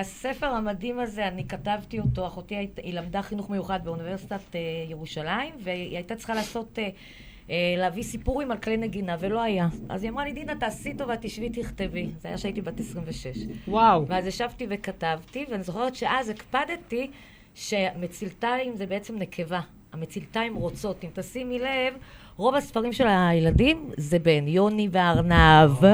[0.00, 5.96] הספר המדהים הזה, אני כתבתי אותו, אחותי היא למדה חינוך מיוחד באוניברסיטת אה, ירושלים, והיא
[5.96, 9.68] הייתה צריכה לעשות, אה, להביא סיפורים על כלי נגינה, ולא היה.
[9.88, 12.06] אז היא אמרה לי, דינה, תעשי טובה, תשבי, תכתבי.
[12.20, 13.26] זה היה כשהייתי בת 26.
[13.68, 14.06] וואו.
[14.08, 17.11] ואז ישבתי וכתבתי, ואני זוכרת שאז הקפדתי
[17.54, 19.61] שמצלתיים זה בעצם נקבה.
[19.92, 21.04] המצלתיים רוצות.
[21.04, 21.94] אם תשימי לב,
[22.36, 25.84] רוב הספרים של הילדים זה בין יוני והארנב.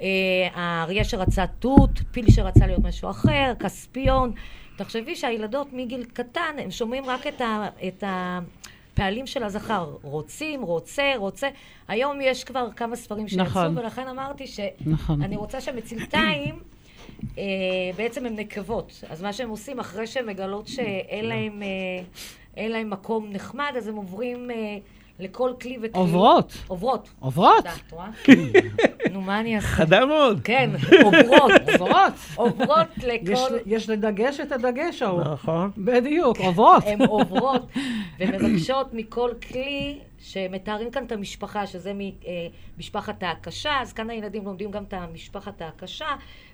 [0.00, 4.32] אה, האריה שרצה תות, פיל שרצה להיות משהו אחר, כספיון.
[4.76, 9.94] תחשבי שהילדות מגיל קטן, הם שומעים רק את, ה, את הפעלים של הזכר.
[10.02, 11.48] רוצים, רוצה, רוצה.
[11.88, 13.78] היום יש כבר כמה ספרים שיצאו, נכון.
[13.78, 15.22] ולכן אמרתי שאני נכון.
[15.32, 16.58] רוצה שמצלתיים...
[17.38, 17.44] אה,
[17.96, 19.04] בעצם הן נקבות.
[19.08, 22.02] אז מה שהם עושים, אחרי שהן מגלות שאין להם, אה,
[22.56, 24.78] אין להם מקום נחמד, אז הם עוברים אה,
[25.20, 26.00] לכל כלי וכלי.
[26.00, 26.52] עוברות.
[26.66, 27.08] עוברות.
[27.20, 27.64] עוברות.
[29.12, 29.66] נו, מה אני אעשה?
[29.66, 30.40] חדה מאוד.
[30.44, 30.70] כן,
[31.04, 31.52] עוברות.
[31.78, 32.12] עוברות.
[32.36, 33.56] עוברות יש- לכל...
[33.66, 35.20] יש לדגש את הדגש ההוא.
[35.20, 35.70] נכון.
[35.78, 36.82] בדיוק, עוברות.
[36.86, 37.66] הן עוברות
[38.18, 41.92] ומבקשות מכל כלי שמתארים כאן את המשפחה, שזה
[42.76, 46.06] ממשפחת ההקשה, אז כאן הילדים לומדים גם את המשפחת ההקשה,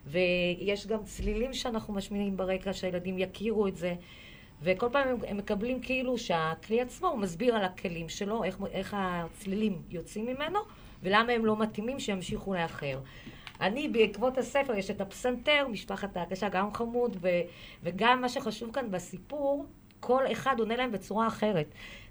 [0.07, 3.95] ויש גם צלילים שאנחנו משמיעים ברקע, שהילדים יכירו את זה.
[4.63, 8.97] וכל פעם הם, הם מקבלים כאילו שהכלי עצמו, הוא מסביר על הכלים שלו, איך, איך
[8.99, 10.59] הצלילים יוצאים ממנו,
[11.03, 12.99] ולמה הם לא מתאימים שימשיכו לאחר.
[13.61, 17.29] אני, בעקבות הספר, יש את הפסנתר, משפחת ההקשה, גם חמוד, ו,
[17.83, 19.67] וגם מה שחשוב כאן בסיפור,
[20.01, 21.67] כל אחד עונה להם בצורה אחרת.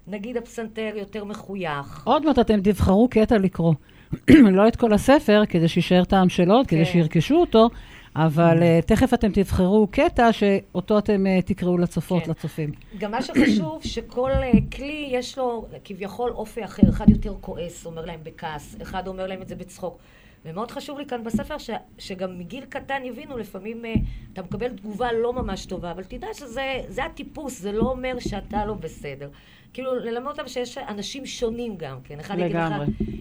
[0.06, 2.06] נגיד הפסנתר יותר מחוייך.
[2.06, 3.74] עוד מעט אתם תבחרו קטע לקרוא.
[4.56, 6.92] לא את כל הספר, כדי שיישאר טעם של עוד, כדי כן.
[6.92, 7.68] שירכשו אותו,
[8.18, 12.30] אבל אה, תכף אתם תבחרו קטע שאותו אתם אה, תקראו לצופות, כן.
[12.30, 12.72] לצופים.
[12.98, 16.82] גם מה שחשוב, שכל אה, כלי יש לו כביכול אופי אחר.
[16.88, 19.98] אחד יותר כועס, אומר להם בכעס, אחד אומר להם את זה בצחוק.
[20.44, 23.94] ומאוד חשוב לי כאן בספר, ש, שגם מגיל קטן יבינו, לפעמים אה,
[24.32, 28.64] אתה מקבל תגובה לא ממש טובה, אבל תדע שזה זה הטיפוס, זה לא אומר שאתה
[28.64, 29.28] לא בסדר.
[29.76, 32.20] כאילו, ללמד אותם שיש אנשים שונים גם כן.
[32.20, 32.72] אחד יגיד לך.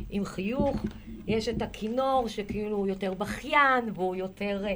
[0.10, 0.86] עם חיוך,
[1.28, 4.76] יש את הכינור שכאילו הוא יותר בכיין והוא יותר אה,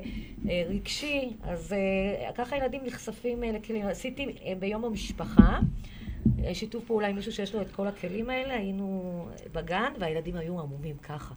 [0.49, 3.85] אה, רגשי, אז אה, ככה ילדים נחשפים אה, לכלים.
[3.85, 5.59] עשיתי אה, ביום המשפחה
[6.43, 10.59] אה, שיתוף פעולה עם מישהו שיש לו את כל הכלים האלה, היינו בגן והילדים היו
[10.59, 11.33] עמומים ככה.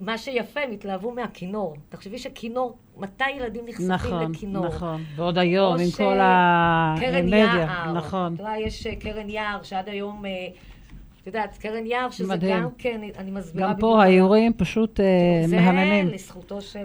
[0.00, 1.76] ומה שיפה, הם התלהבו מהכינור.
[1.88, 4.66] תחשבי שכינור, מתי ילדים נחשפים נכון, לכינור?
[4.66, 5.02] נכון.
[5.16, 6.02] ועוד היום, עם ש- כל
[7.00, 7.38] קרן המדיה.
[7.38, 7.92] יער.
[7.92, 8.34] נכון.
[8.34, 10.30] את רואה, יש אה, קרן יער שעד היום, אה,
[11.22, 12.62] את יודעת, קרן יער, שזה מדהים.
[12.62, 15.04] גם כן, אני מסבירה גם פה האיורים פשוט אה,
[15.50, 16.06] מהממים.
[16.08, 16.84] זה לזכותו של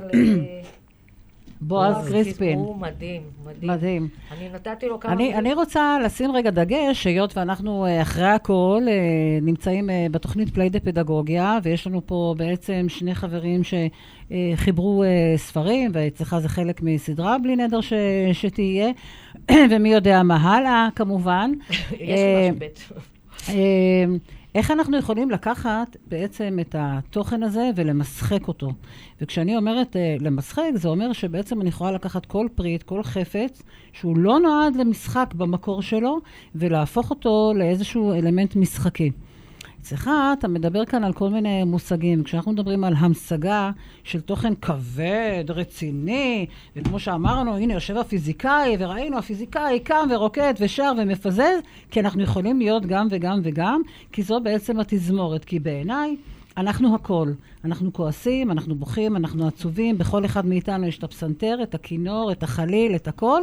[1.61, 2.59] בועז קריספין.
[2.59, 3.69] הוא מדהים, מדהים.
[3.69, 4.07] מדהים.
[4.31, 5.13] אני נתתי לו כמה...
[5.13, 8.93] אני, אני רוצה לשים רגע דגש, היות ואנחנו אה, אחרי הכל אה,
[9.41, 15.03] נמצאים אה, בתוכנית פליידה פדגוגיה, ויש לנו פה בעצם שני חברים שחיברו
[15.35, 17.93] ספרים, ואצלך זה חלק מסדרה בלי נדר ש,
[18.33, 18.91] שתהיה,
[19.71, 21.51] ומי יודע מה הלאה כמובן.
[21.91, 22.89] יש משהו בית.
[24.55, 28.69] איך אנחנו יכולים לקחת בעצם את התוכן הזה ולמשחק אותו?
[29.21, 33.61] וכשאני אומרת אה, למשחק, זה אומר שבעצם אני יכולה לקחת כל פריט, כל חפץ,
[33.93, 36.19] שהוא לא נועד למשחק במקור שלו,
[36.55, 39.11] ולהפוך אותו לאיזשהו אלמנט משחקי.
[39.81, 40.09] אצלך
[40.39, 42.23] אתה מדבר כאן על כל מיני מושגים.
[42.23, 43.71] כשאנחנו מדברים על המשגה
[44.03, 51.59] של תוכן כבד, רציני, וכמו שאמרנו, הנה יושב הפיזיקאי, וראינו, הפיזיקאי קם ורוקד ושר ומפזז,
[51.91, 55.45] כי אנחנו יכולים להיות גם וגם וגם, כי זו בעצם התזמורת.
[55.45, 56.15] כי בעיניי,
[56.57, 57.31] אנחנו הכל.
[57.65, 62.43] אנחנו כועסים, אנחנו בוכים, אנחנו עצובים, בכל אחד מאיתנו יש את הפסנתר, את הכינור, את
[62.43, 63.41] החליל, את הכל,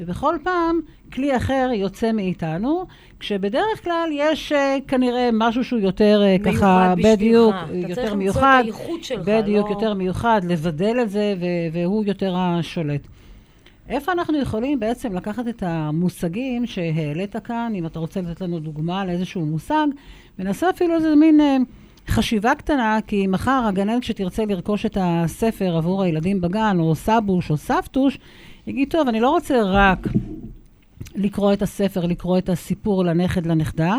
[0.00, 0.80] ובכל פעם
[1.12, 2.86] כלי אחר יוצא מאיתנו,
[3.20, 4.56] כשבדרך כלל יש uh,
[4.88, 7.16] כנראה משהו שהוא יותר uh, מיוחד ככה, בשבילך.
[7.16, 11.10] בדיוק, אתה צריך יותר למצוא את מיוחד, הייחוד שלך, בדיוק, לא- יותר מיוחד, לבדל את
[11.10, 11.34] זה,
[11.72, 13.06] והוא יותר השולט.
[13.88, 19.04] איפה אנחנו יכולים בעצם לקחת את המושגים שהעלית כאן, אם אתה רוצה לתת לנו דוגמה
[19.04, 19.86] לאיזשהו מושג,
[20.38, 21.56] ונעשה אפילו איזה מין אה,
[22.08, 27.56] חשיבה קטנה, כי מחר הגננת שתרצה לרכוש את הספר עבור הילדים בגן, או סבוש או
[27.56, 28.18] סבתוש,
[28.66, 30.08] יגיד, טוב, אני לא רוצה רק
[31.14, 33.96] לקרוא את הספר, לקרוא את הסיפור לנכד, לנכדה,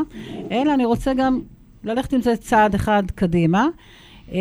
[0.52, 1.42] אלא אני רוצה גם
[1.84, 3.68] ללכת עם זה צעד אחד קדימה.
[4.32, 4.38] אה,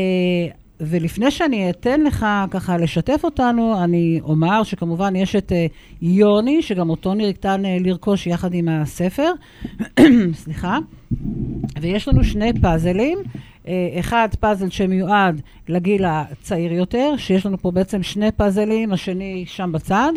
[0.81, 5.67] ולפני שאני אתן לך ככה לשתף אותנו, אני אומר שכמובן יש את אה,
[6.03, 9.33] יוני, שגם אותו ניתן אה, לרכוש יחד עם הספר.
[10.43, 10.79] סליחה.
[11.81, 13.19] ויש לנו שני פאזלים.
[13.69, 19.73] אה, אחד פאזל שמיועד לגיל הצעיר יותר, שיש לנו פה בעצם שני פאזלים, השני שם
[19.73, 20.13] בצד,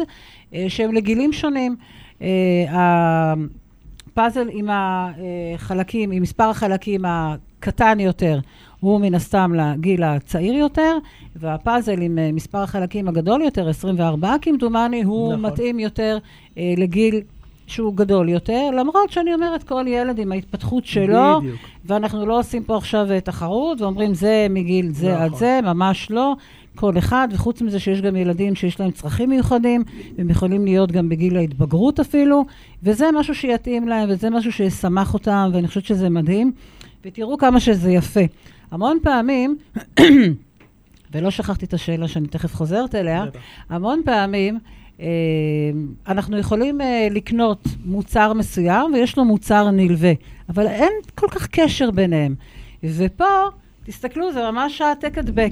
[0.53, 1.75] אה, שהם לגילים שונים.
[2.21, 3.33] אה,
[4.11, 8.39] הפאזל עם החלקים, עם מספר החלקים הקטן יותר,
[8.79, 10.97] הוא מן הסתם לגיל הצעיר יותר,
[11.35, 15.45] והפאזל עם מספר החלקים הגדול יותר, 24 כמדומני, הוא נכון.
[15.45, 16.17] מתאים יותר
[16.57, 17.21] לגיל
[17.68, 21.59] שהוא גדול יותר, למרות שאני אומרת כל ילד עם ההתפתחות שלו, בדיוק.
[21.86, 25.24] ואנחנו לא עושים פה עכשיו אה, תחרות ואומרים זה מגיל זה נכון.
[25.24, 26.36] עד זה, ממש לא.
[26.76, 29.84] כל אחד, וחוץ מזה שיש גם ילדים שיש להם צרכים מיוחדים,
[30.18, 32.45] והם יכולים להיות גם בגיל ההתבגרות אפילו,
[32.84, 36.51] וזה משהו שיתאים להם, וזה משהו שישמח אותם, ואני חושבת שזה מדהים.
[37.05, 38.20] ותראו כמה שזה יפה.
[38.72, 39.57] המון פעמים
[41.11, 43.26] ולא שכחתי את השאלה שאני תכף חוזרת אליה.
[43.70, 44.59] המון פעמים
[46.07, 50.11] אנחנו יכולים אה, לקנות מוצר מסוים ויש לו מוצר נלווה,
[50.49, 52.35] אבל אין כל כך קשר ביניהם.
[52.83, 53.25] ופה,
[53.85, 55.51] תסתכלו, זה ממש העתק הדבק.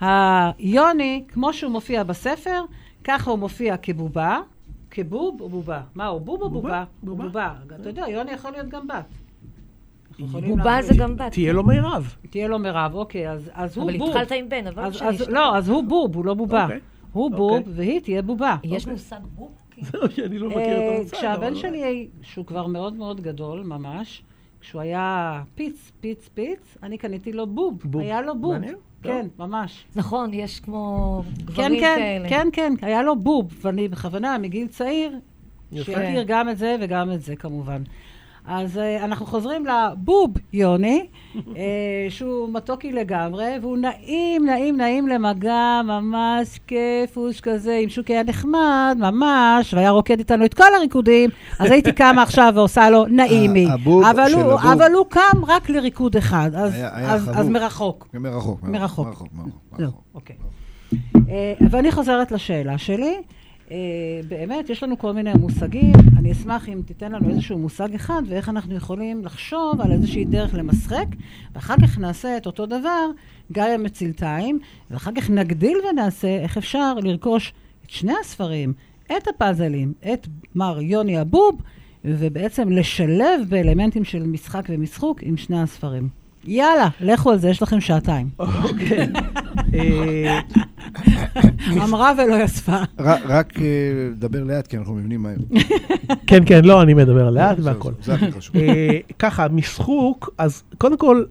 [0.00, 2.64] היוני, כמו שהוא מופיע בספר,
[3.04, 4.40] ככה הוא מופיע כבובה,
[4.90, 5.80] כבוב או בובה?
[5.94, 6.84] מה הוא, בוב או בובה?
[7.02, 7.24] בובה.
[7.24, 7.52] בובה.
[7.80, 9.04] אתה יודע, יוני יכול להיות גם בת.
[10.18, 10.82] בובה.
[10.82, 11.32] זה גם בת.
[11.32, 12.14] תהיה לו מירב.
[12.30, 14.08] תהיה לו מירב, אוקיי, אז, אז הוא אבל בוב.
[14.16, 15.30] התחלת עם בן, אבל שאני אז, אשתה.
[15.30, 16.66] לא, אז הוא בוב, הוא לא בובה.
[17.14, 17.38] אוקיי.
[17.38, 17.64] הוא אוקיי.
[17.64, 18.56] בוב והיא תהיה בובה.
[18.64, 19.52] יש מושג בוב?
[19.90, 21.16] זהו, שאני לא מכיר אה, את המושג.
[21.16, 24.22] כשהבן שלי, שהוא כבר מאוד מאוד גדול, ממש,
[24.60, 27.82] כשהוא היה פיץ, פיץ, פיץ, אני קניתי לו בוב.
[27.84, 28.02] בוב.
[28.02, 28.52] היה לו בוב.
[28.52, 28.74] מעניין.
[29.02, 29.84] כן, ממש.
[29.96, 32.28] נכון, יש כמו כן, גברים כן, כאלה.
[32.28, 35.18] כן, כן, היה לו בוב, ואני בכוונה, מגיל צעיר.
[35.74, 37.82] שיכיר גם את זה וגם את זה, כמובן.
[38.46, 41.38] אז uh, אנחנו חוזרים לבוב יוני, uh,
[42.08, 48.96] שהוא מתוקי לגמרי, והוא נעים, נעים, נעים למגע, ממש כיפוש כזה, עם שוק היה נחמד,
[48.98, 53.66] ממש, והיה רוקד איתנו את כל הריקודים, אז הייתי קמה עכשיו ועושה לו נעימי.
[53.70, 54.72] הבוב אבל של הוא, הבוב.
[54.72, 57.30] אבל הוא קם רק לריקוד אחד, אז, היה- היה אז.
[57.34, 58.08] אז מרחוק.
[58.14, 59.06] מרחוק, מרחוק.
[59.06, 59.52] מרחוק, מרחוק.
[59.78, 60.02] זהו, מרחוק.
[60.14, 60.36] אוקיי.
[61.28, 63.14] אה, ואני חוזרת לשאלה שלי.
[63.72, 65.92] אה, באמת, יש לנו כל מיני מושגים.
[66.18, 70.54] אני אשמח אם תיתן לנו איזשהו מושג אחד, ואיך אנחנו יכולים לחשוב על איזושהי דרך
[70.54, 71.06] למשחק,
[71.54, 73.06] ואחר כך נעשה את אותו דבר,
[73.52, 74.58] גיא המצילתיים,
[74.90, 77.52] ואחר כך נגדיל ונעשה איך אפשר לרכוש
[77.84, 78.72] את שני הספרים,
[79.06, 81.62] את הפאזלים, את מר יוני הבוב,
[82.04, 86.21] ובעצם לשלב באלמנטים של משחק ומשחוק עם שני הספרים.
[86.46, 88.28] יאללה, לכו על זה, יש לכם שעתיים.
[88.38, 89.08] אוקיי.
[89.74, 90.40] אה,
[91.84, 92.78] אמרה ולא יספה.
[92.98, 93.64] רק אה,
[94.18, 95.36] דבר לאט, כי אנחנו מבינים מהר.
[96.26, 97.92] כן, כן, לא, אני מדבר לאט והכל.
[97.92, 98.56] זהו, זה הכי חשוב.
[98.56, 101.24] אה, ככה, משחוק, אז קודם כל,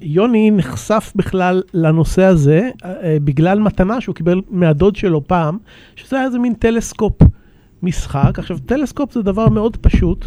[0.00, 2.70] יוני נחשף בכלל לנושא הזה
[3.24, 5.58] בגלל מתנה שהוא קיבל מהדוד שלו פעם,
[5.96, 7.22] שזה היה איזה מין טלסקופ
[7.82, 8.38] משחק.
[8.38, 10.26] עכשיו, טלסקופ זה דבר מאוד פשוט.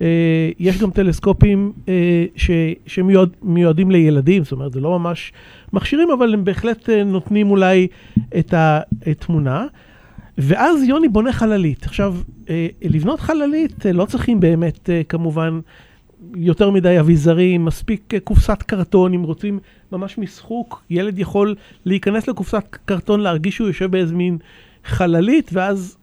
[0.00, 2.50] אה, יש גם טלסקופים אה, ש-
[2.86, 5.32] שמיועדים לילדים, זאת אומרת, זה לא ממש
[5.72, 7.86] מכשירים, אבל הם בהחלט אה, נותנים אולי
[8.38, 9.66] את התמונה.
[10.38, 11.84] ואז יוני בונה חללית.
[11.84, 12.16] עכשיו,
[12.82, 15.60] לבנות חללית לא צריכים באמת, כמובן,
[16.34, 19.58] יותר מדי אביזרים, מספיק קופסת קרטון, אם רוצים
[19.92, 24.38] ממש משחוק, ילד יכול להיכנס לקופסת קרטון, להרגיש שהוא יושב באיזה מין
[24.84, 25.96] חללית, ואז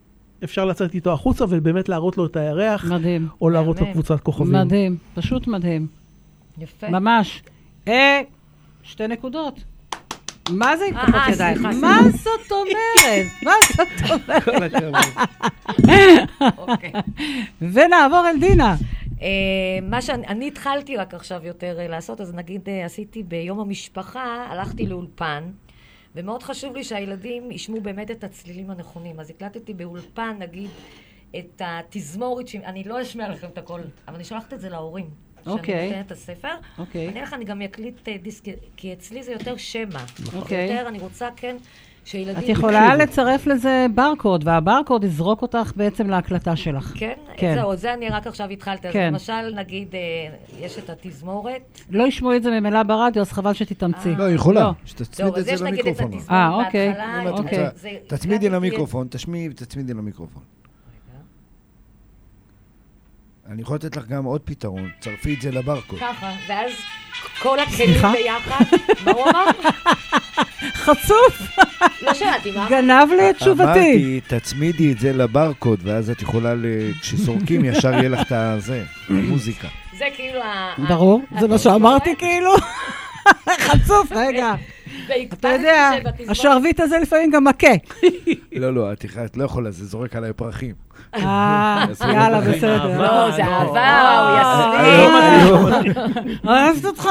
[0.44, 3.28] אפשר לצאת איתו החוצה ובאמת להראות לו את הירח, מדהים.
[3.42, 3.88] או להראות לו.
[3.92, 4.52] קבוצת כוכבים.
[4.54, 5.88] מדהים, פשוט מדהים.
[6.58, 6.90] יפה.
[6.90, 7.44] ממש.
[7.88, 8.22] אה,
[8.84, 9.64] שתי נקודות.
[10.50, 11.62] מה זה אה, התפתחות אה, ידיים?
[11.62, 13.26] מה זאת אומרת?
[13.44, 14.74] מה זאת אומרת?
[16.58, 16.92] אוקיי.
[17.62, 18.76] ונעבור אל דינה.
[19.22, 19.28] אה,
[19.82, 25.44] מה שאני אני התחלתי רק עכשיו יותר לעשות, אז נגיד עשיתי ביום המשפחה, הלכתי לאולפן,
[26.18, 29.20] ומאוד חשוב לי שהילדים ישמעו באמת את הצלילים הנכונים.
[29.20, 30.70] אז הקלטתי באולפן, נגיד,
[31.40, 35.10] את התזמורת, אני לא אשמיע לכם את הכל, אבל אני שולחת את זה להורים.
[35.46, 35.76] אוקיי.
[35.76, 36.56] שאני נותנת את הספר.
[36.78, 37.10] אוקיי.
[37.10, 38.44] אני אלך, אני גם אקליט אה, דיסק,
[38.78, 40.00] כי אצלי זה יותר שמע.
[40.36, 40.72] אוקיי.
[40.72, 41.58] יותר, אני רוצה כן
[42.08, 42.44] שילדים...
[42.44, 46.94] את יכולה לצרף לזה ברקוד, והברקוד יזרוק אותך בעצם להקלטה שלך.
[46.96, 47.14] כן?
[47.38, 47.56] כן.
[47.56, 48.88] זהו, זה אני רק עכשיו התחלתי.
[48.88, 49.10] אז כן.
[49.14, 50.00] למשל, נגיד, אה,
[50.60, 51.62] יש את התזמורת.
[51.92, 54.16] לא ישמעו את זה ממילא ברדיו, אז חבל שתתאמצי.
[54.18, 54.72] לא, היא יכולה, לא.
[54.86, 56.14] שתצמיד את אז זה יש נגיד את למיקרופון.
[56.14, 56.94] התזמורת אה, אוקיי.
[57.30, 58.00] אוקיי.
[58.08, 60.44] תצמידי למיקרופון, תשמיעי ותצמידי למיקרופון.
[63.52, 66.00] אני יכול לתת לך גם עוד פתרון, צרפי את זה לברקוד.
[66.00, 66.72] ככה, ואז
[67.40, 68.02] כל הכלים?
[68.12, 68.66] ביחד.
[69.06, 69.46] מה הוא אמר?
[70.86, 71.58] חצוף!
[72.02, 72.68] לא שאלתי, מה?
[72.70, 73.64] גנב לי את תשובתי.
[73.64, 76.54] אמרתי, תצמידי את זה לברקוד, ואז את יכולה,
[77.02, 79.68] כשסורקים, ישר יהיה לך את הזה, המוזיקה.
[79.98, 80.74] זה כאילו ה...
[80.88, 81.58] ברור, זה מה.
[81.58, 82.52] שאמרתי כאילו.
[83.68, 84.54] חצוף, רגע.
[85.34, 85.92] אתה יודע,
[86.30, 87.74] השרביט הזה לפעמים גם מכה.
[88.52, 90.87] לא, לא, את לא יכולה, זה זורק עליי פרחים.
[91.16, 92.42] אה, יאללה.
[92.42, 93.02] בסדר.
[93.02, 93.44] לא, זה.
[93.44, 95.96] אהבה, הוא יסלים.
[96.48, 97.10] אוהבת אותך.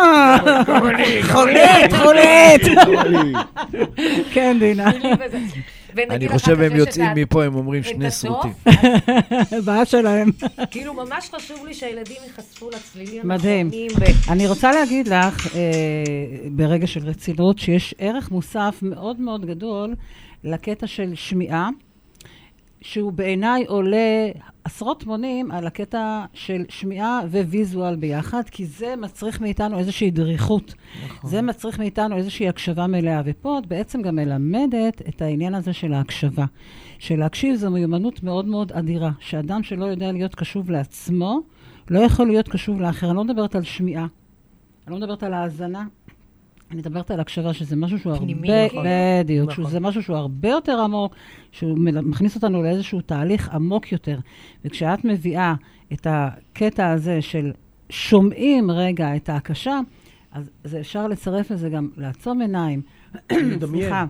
[1.33, 2.63] חולית, חולית.
[4.33, 4.91] כן, דינה.
[6.11, 8.53] אני חושב הם יוצאים מפה, הם אומרים שני סרוטים.
[9.65, 10.31] בעיה שלהם.
[10.71, 13.71] כאילו, ממש חשוב לי שהילדים ייחשפו לצלילים מדהים.
[14.29, 15.61] אני רוצה להגיד לך, אה,
[16.51, 19.95] ברגע של רצינות, שיש ערך מוסף מאוד מאוד גדול
[20.45, 21.69] לקטע של שמיעה,
[22.87, 24.29] שהוא בעיניי עולה
[24.65, 30.75] עשרות מונים על הקטע של שמיעה וויזואל ביחד, כי זה מצריך מאיתנו איזושהי דריכות.
[31.07, 31.31] נכון.
[31.31, 33.23] זה מצריך מאיתנו איזושהי הקשבה מלאה.
[33.25, 36.45] ופה את בעצם גם מלמדת את העניין הזה של ההקשבה.
[36.99, 41.41] של להקשיב זו מיומנות מאוד מאוד אדירה, שאדם שלא יודע להיות קשוב לעצמו,
[41.91, 43.07] לא יכול להיות קשוב לאחר.
[43.07, 44.07] אני לא מדברת על שמיעה,
[44.87, 45.87] אני לא מדברת על האזנה,
[46.71, 48.85] אני מדברת על הקשבה, שזה משהו שהוא פנימי, הרבה, נכון.
[49.21, 49.65] בדיוק, נכון.
[49.65, 51.15] שזה משהו שהוא הרבה יותר עמוק,
[51.53, 54.19] שהוא מכניס אותנו לאיזשהו תהליך עמוק יותר.
[54.65, 55.55] וכשאת מביאה
[55.93, 57.53] את הקטע הזה של
[57.91, 59.81] שומעים רגע את ההקשה,
[60.33, 62.83] אז זה אפשר לצרף לזה גם לעצום עיניים.
[63.67, 64.07] סליחה.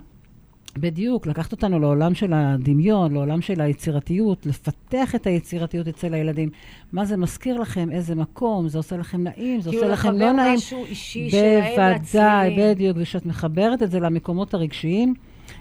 [0.79, 6.49] בדיוק, לקחת אותנו לעולם של הדמיון, לעולם של היצירתיות, לפתח את היצירתיות אצל הילדים.
[6.93, 10.15] מה זה מזכיר לכם, איזה מקום, זה עושה לכם נעים, זה כאילו עושה לכם לא
[10.15, 10.55] לחבר נעים.
[10.55, 12.75] משהו אישי שלהם בוודאי, לצלילים.
[12.75, 15.15] בדיוק, וכשאת מחברת את זה למקומות הרגשיים,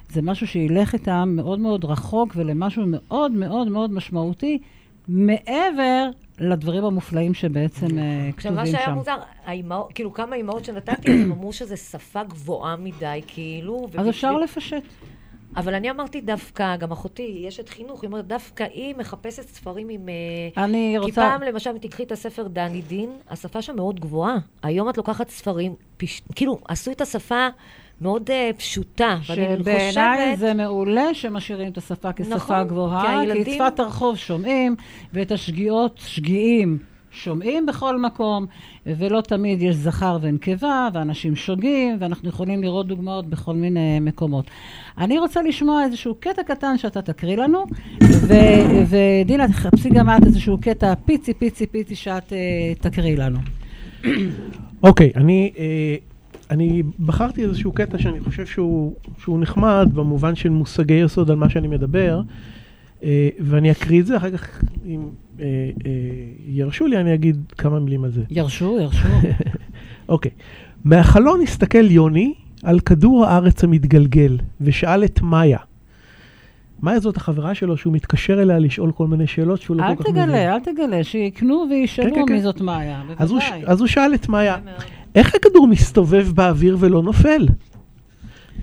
[0.10, 4.60] זה משהו שילך איתם מאוד מאוד רחוק ולמשהו מאוד מאוד מאוד משמעותי,
[5.08, 6.10] מעבר
[6.40, 8.94] לדברים המופלאים שבעצם אה, עכשיו, מה כתובים שהיה שם.
[8.94, 13.88] מוזר, האימהות, כאילו כמה אימהות שנתתי, הם אמרו שזו שפה גבוהה מדי, כאילו.
[13.98, 14.84] אז אפשר לפשט.
[15.56, 19.90] אבל אני אמרתי דווקא, גם אחותי, היא אשת חינוך, היא אומרת, דווקא היא מחפשת ספרים
[19.90, 20.10] עם...
[20.10, 21.22] אה, אני כי רוצה...
[21.22, 24.38] פעם, למשל, אם תקחי את הספר דני דין, השפה שם מאוד גבוהה.
[24.64, 26.22] היום את לוקחת ספרים, פש...
[26.36, 27.48] כאילו, עשו את השפה
[28.02, 29.18] מאוד אה, פשוטה.
[29.22, 30.38] שבעיניי חושבת...
[30.38, 34.76] זה מעולה שמשאירים את השפה כשפה נכון, גבוהה, כי כי, הילדים- את שפת הרחוב שומעים,
[35.14, 36.78] ואת השגיאות שגיאים
[37.12, 38.46] שומעים בכל מקום,
[38.86, 44.46] ולא תמיד יש זכר ונקבה, ואנשים שוגים, ואנחנו יכולים לראות דוגמאות בכל מיני מקומות.
[44.98, 47.66] אני רוצה לשמוע איזשהו קטע קטן שאתה תקריא לנו,
[48.04, 52.38] ו- ודינה, תחפשי גם את איזשהו קטע פיצי פיצי פיצי שאת אה,
[52.80, 53.40] תקריא לנו.
[54.84, 55.96] אוקיי, אני, אה,
[56.50, 61.50] אני בחרתי איזשהו קטע שאני חושב שהוא, שהוא נחמד במובן של מושגי יסוד על מה
[61.50, 62.22] שאני מדבר,
[63.04, 65.92] אה, ואני אקריא את זה, אחר כך אם אה, אה,
[66.48, 68.22] ירשו לי אני אגיד כמה מילים על זה.
[68.30, 69.08] ירשו, ירשו.
[70.10, 70.32] אוקיי.
[70.84, 72.34] מהחלון הסתכל יוני
[72.64, 75.60] על כדור הארץ המתגלגל, ושאל את מאיה.
[76.84, 80.04] מאיה זאת החברה שלו שהוא מתקשר אליה לשאול כל מיני שאלות שהוא לא אל כל
[80.04, 80.24] כך מבין.
[80.24, 82.44] תגלה, אל תגלה, שיקנו וישאלו כן, כן, מי כן.
[82.44, 83.64] זאת מאיה, אז בוודאי.
[83.66, 84.58] אז הוא שאל את מאיה.
[85.16, 87.48] איך הכדור מסתובב באוויר ולא נופל?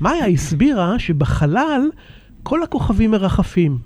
[0.00, 1.90] מאיה הסבירה שבחלל
[2.42, 3.78] כל הכוכבים מרחפים.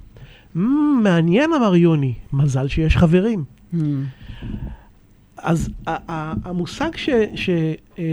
[0.56, 0.60] "מ,
[1.02, 3.44] מעניין, אמר יוני, מזל שיש חברים.
[3.72, 3.76] Hmm.
[5.36, 5.70] אז
[6.44, 7.50] המושג ש, ש,
[7.98, 8.04] אה,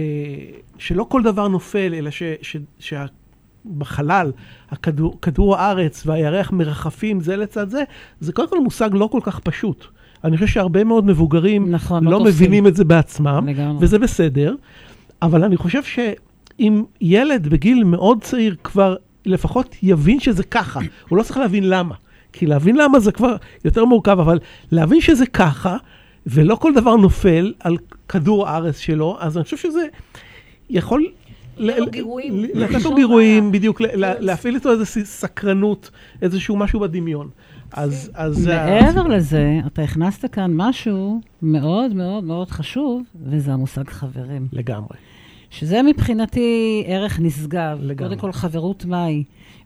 [0.78, 4.32] שלא כל דבר נופל, אלא ש, ש, שבחלל,
[4.70, 7.84] הכדור, כדור הארץ והירח מרחפים זה לצד זה,
[8.20, 9.86] זה קודם כל מושג לא כל כך פשוט.
[10.24, 12.24] אני חושב שהרבה מאוד מבוגרים נכון, לא לא.
[12.24, 13.78] מבינים את זה בעצמם, לגמרי.
[13.86, 14.56] וזה בסדר,
[15.22, 18.96] אבל אני חושב שאם ילד בגיל מאוד צעיר כבר
[19.26, 21.96] לפחות יבין שזה ככה, הוא לא צריך להבין למה.
[22.34, 24.40] כי להבין למה זה כבר יותר מורכב, אבל
[24.72, 25.78] להבין שזה ככה,
[26.28, 27.78] ולא כל דבר נופל על
[28.10, 29.86] כדור הארץ שלו, אז אני חושב שזה
[30.70, 31.08] יכול...
[32.54, 33.86] לתת לו גירויים, בדיוק, כן.
[33.96, 35.90] להפעיל איתו איזושהי סקרנות,
[36.22, 37.30] איזשהו משהו בדמיון.
[37.74, 38.62] אז אז זה...
[38.62, 44.48] ה- מעבר לזה, אתה הכנסת כאן משהו מאוד מאוד מאוד חשוב, וזה המושג חברים.
[44.54, 44.98] לגמרי.
[45.50, 47.78] שזה מבחינתי ערך נשגב.
[47.82, 47.96] לגמרי.
[48.10, 49.24] קודם כל חברות מהי,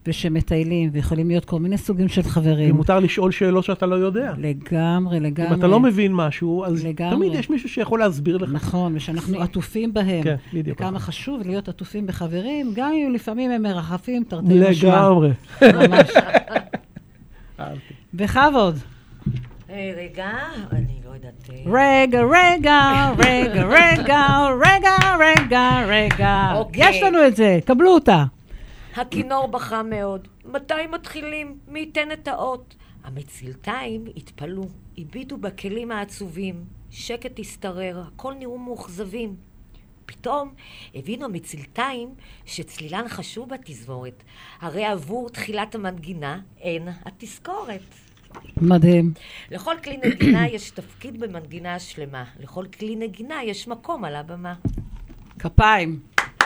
[0.08, 2.72] ושמטיילים, ויכולים להיות כל מיני סוגים של חברים.
[2.76, 4.34] ומותר לשאול שאלות שאתה לא יודע.
[4.38, 5.50] לגמרי, לגמרי.
[5.54, 7.16] אם אתה לא מבין משהו, אז לגמרי.
[7.16, 8.50] תמיד יש מישהו שיכול להסביר לך.
[8.54, 10.24] נכון, ושאנחנו עטופים בהם.
[10.24, 10.78] כן, בדיוק.
[10.82, 14.90] וכמה חשוב להיות עטופים בחברים, גם אם לפעמים הם מרחפים תרתי משמע.
[15.00, 15.30] לגמרי.
[15.62, 16.10] ממש.
[17.60, 17.94] אהבתי.
[18.14, 18.80] בכבוד.
[19.70, 20.32] אה, רגע,
[20.72, 21.50] אני לא יודעת...
[21.50, 24.28] אה, רגע, רגע, רגע, רגע,
[24.62, 26.54] רגע, רגע, רגע.
[26.56, 26.90] אוקיי.
[26.90, 28.24] יש לנו את זה, קבלו אותה.
[28.96, 30.28] הכינור בכה מאוד.
[30.46, 31.58] מתי מתחילים?
[31.68, 32.76] מי ייתן את האות?
[33.04, 34.64] המצלתיים התפלאו,
[34.98, 36.64] הביטו בכלים העצובים.
[36.90, 39.36] שקט השתרר, הכל נראו מאוכזבים.
[40.08, 40.54] פתאום
[40.96, 42.10] הבינו המצלתיים
[42.46, 44.24] שצלילן חשוב בתזמורת.
[44.62, 47.96] הרי עבור תחילת המנגינה אין התזכורת.
[48.62, 49.14] מדהים.
[49.52, 52.24] לכל כלי נגינה יש תפקיד במנגינה השלמה.
[52.40, 54.54] לכל כלי נגינה יש מקום על הבמה.
[55.40, 56.00] כפיים.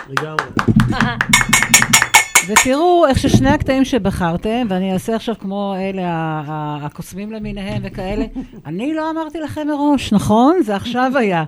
[0.09, 0.45] לגמרי.
[2.47, 6.41] ותראו איך ששני הקטעים שבחרתם, ואני אעשה עכשיו כמו אלה
[6.81, 8.25] הקוסמים למיניהם וכאלה,
[8.65, 10.61] אני לא אמרתי לכם מראש, נכון?
[10.63, 11.43] זה עכשיו היה.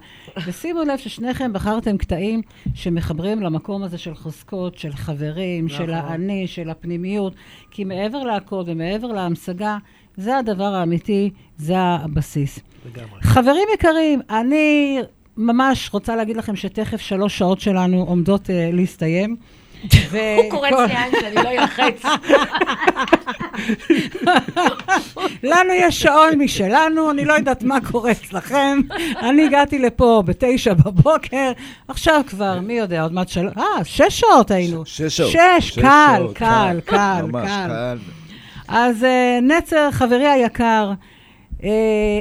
[0.48, 2.42] ושימו לב ששניכם בחרתם קטעים
[2.74, 5.94] שמחברים למקום הזה של חוזקות, של חברים, של נכון.
[5.94, 7.34] האני, של הפנימיות,
[7.72, 9.78] כי מעבר להכל ומעבר להמשגה,
[10.18, 12.60] זה הדבר האמיתי, זה הבסיס.
[12.86, 13.22] לגמרי.
[13.22, 15.00] חברים יקרים, אני
[15.38, 19.36] ממש רוצה להגיד לכם שתכף שלוש שעות שלנו עומדות uh, להסתיים.
[19.92, 22.04] הוא קורץ לי עין שאני לא אלחץ.
[25.44, 28.80] לנו יש שעון משלנו, אני לא יודעת מה קורה אצלכם.
[29.22, 31.52] אני הגעתי לפה בתשע בבוקר,
[31.88, 34.86] עכשיו כבר, מי יודע, עוד מעט שלוש, אה, שש שעות היינו.
[34.86, 35.32] שש שעות.
[35.32, 37.68] שש, קל, קל, קל, ממש קל.
[37.68, 37.98] קל.
[38.68, 40.92] אז אה, נצר, חברי היקר,
[41.64, 42.20] אה,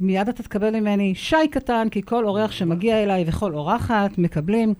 [0.00, 4.74] מיד אתה תקבל ממני שי קטן, כי כל אורח שמגיע אליי וכל אורחת מקבלים.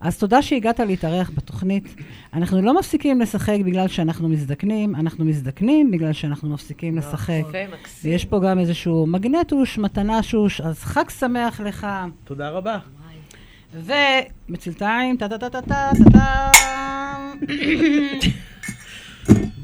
[0.00, 1.94] אז תודה שהגעת להתארח בתוכנית.
[2.34, 7.42] אנחנו לא מפסיקים לשחק בגלל שאנחנו מזדקנים, אנחנו מזדקנים בגלל שאנחנו מפסיקים לשחק.
[7.48, 8.10] יפה, מקסים.
[8.10, 11.86] ויש פה גם איזשהו מגנטוש, מתנה שוש, אז חג שמח לך.
[12.24, 12.78] תודה רבה.
[13.74, 16.50] ומצלתיים, טה-טה-טה-טה-טה-טה.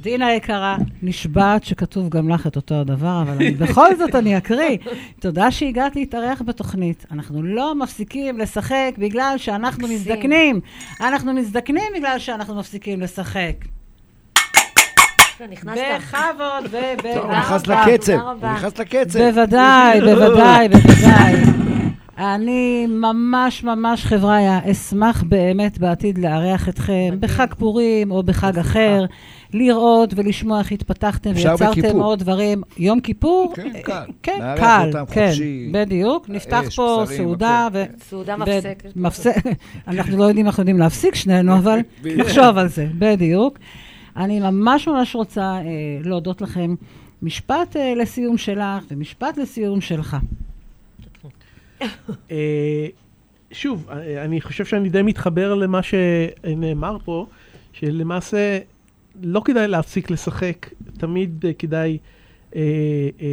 [0.04, 4.78] דינה היקרה, נשבעת שכתוב גם לך את אותו הדבר, אבל אני, בכל זאת אני אקריא.
[5.20, 7.06] תודה שהגעת להתארח בתוכנית.
[7.10, 9.96] אנחנו לא מפסיקים לשחק בגלל שאנחנו מקסים.
[9.96, 10.60] מזדקנים.
[11.00, 13.54] אנחנו מזדקנים בגלל שאנחנו מפסיקים לשחק.
[15.40, 16.70] בכבוד
[17.14, 17.32] טוב, הוא.
[17.32, 18.50] נכנס לקצב, הוא.
[18.54, 19.18] נכנס לקצב.
[19.18, 21.34] בוודאי, בוודאי, בוודאי.
[22.18, 29.04] אני ממש ממש, חבריה, אשמח באמת בעתיד לארח אתכם בחג פורים או בחג אחר,
[29.52, 32.00] לראות ולשמוע איך התפתחתם ויצרתם.
[32.00, 32.62] עוד דברים.
[32.78, 33.52] יום כיפור?
[33.56, 34.04] כן, אה, קל.
[34.22, 35.32] כן, נארח קל, כן.
[35.72, 36.28] בדיוק.
[36.28, 37.68] נפתח פה סעודה.
[37.98, 38.96] סעודה מפסקת.
[38.96, 39.36] מפסק,
[39.88, 43.58] אנחנו לא יודעים איך יודעים להפסיק שנינו, אבל נחשוב על זה, בדיוק.
[44.16, 45.60] אני ממש ממש רוצה אה,
[46.04, 46.74] להודות לכם.
[47.24, 50.16] משפט אה, לסיום שלך ומשפט לסיום שלך.
[52.30, 52.86] אה,
[53.50, 57.26] שוב, אה, אני חושב שאני די מתחבר למה שנאמר פה,
[57.72, 58.58] שלמעשה
[59.22, 61.98] לא כדאי להפסיק לשחק, תמיד אה, כדאי
[62.56, 62.60] אה,
[63.20, 63.26] אה,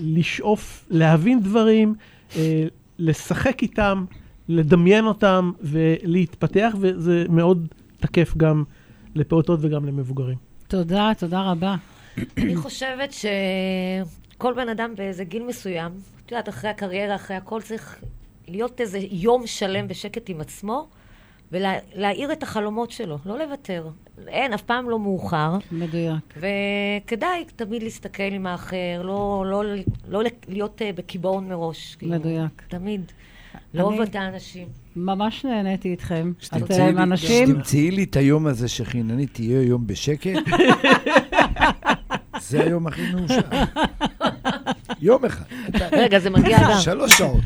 [0.00, 1.94] לשאוף, להבין דברים,
[2.36, 2.64] אה,
[2.98, 4.04] לשחק איתם,
[4.48, 7.68] לדמיין אותם ולהתפתח, וזה מאוד
[8.00, 8.64] תקף גם
[9.14, 10.36] לפעוטות וגם למבוגרים.
[10.68, 11.76] תודה, תודה רבה.
[12.36, 15.92] אני חושבת שכל בן אדם באיזה גיל מסוים,
[16.26, 18.00] את יודעת, אחרי הקריירה, אחרי הכל, צריך
[18.48, 20.88] להיות איזה יום שלם בשקט עם עצמו,
[21.52, 23.88] ולהאיר את החלומות שלו, לא לוותר.
[24.28, 25.56] אין, אף פעם לא מאוחר.
[25.72, 26.34] מדויק.
[26.36, 29.64] וכדאי תמיד להסתכל עם האחר, לא, לא,
[30.08, 31.94] לא להיות אה, בקיבעון מראש.
[31.98, 32.12] כאילו.
[32.12, 32.62] מדויק.
[32.68, 33.12] תמיד.
[33.74, 34.68] לאהוב אני- את האנשים.
[34.96, 36.32] ממש נהניתי איתכם.
[36.40, 37.48] שתמצאי לי- אתם אנשים...
[37.48, 40.30] שתמצאי לי את היום הזה שחינני תהיה יום בשקט.
[42.40, 43.40] זה היום הכי מאושר.
[45.00, 45.44] יום אחד.
[45.92, 46.80] רגע, זה מגיע גם.
[46.80, 47.44] שלוש שעות.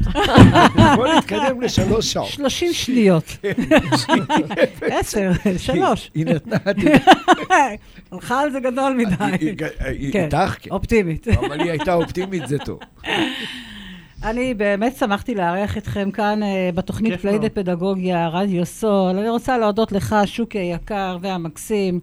[0.97, 2.28] בוא נתקדם לשלוש שעות.
[2.28, 3.36] 30 שניות.
[4.80, 6.11] עשר, שלוש.
[6.14, 6.57] היא נתנה,
[8.12, 9.55] הלכה על זה גדול מדי.
[9.59, 10.70] כן, איתך, כן.
[10.70, 11.28] אופטימית.
[11.28, 12.78] אבל היא הייתה אופטימית, זה טוב.
[14.24, 17.49] אני באמת שמחתי לארח אתכם כאן אה, בתוכנית פליידה.
[17.49, 19.16] פדגוגיה, רדיו סול.
[19.18, 22.01] אני רוצה להודות לך, שוקי היקר והמקסים,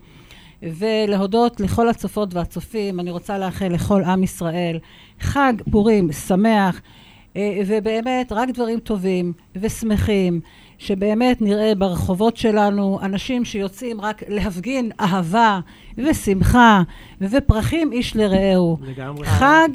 [0.63, 2.99] ולהודות לכל הצופות והצופים.
[2.99, 4.79] אני רוצה לאחל לכל עם ישראל
[5.19, 6.81] חג פורים שמח,
[7.37, 10.41] אה, ובאמת רק דברים טובים ושמחים.
[10.79, 15.59] שבאמת נראה ברחובות שלנו אנשים שיוצאים רק להפגין אהבה
[15.97, 16.81] ושמחה
[17.21, 18.77] ופרחים איש לרעהו.
[18.81, 19.27] לגמרי.
[19.27, 19.69] חג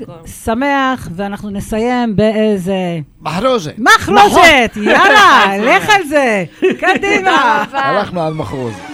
[0.44, 3.72] שמח, ואנחנו נסיים באיזה מחרוזה.
[3.78, 6.44] מחלושת, יאללה, לך על זה,
[6.80, 7.64] קדימה.
[7.72, 8.93] הלכנו על מחרוז.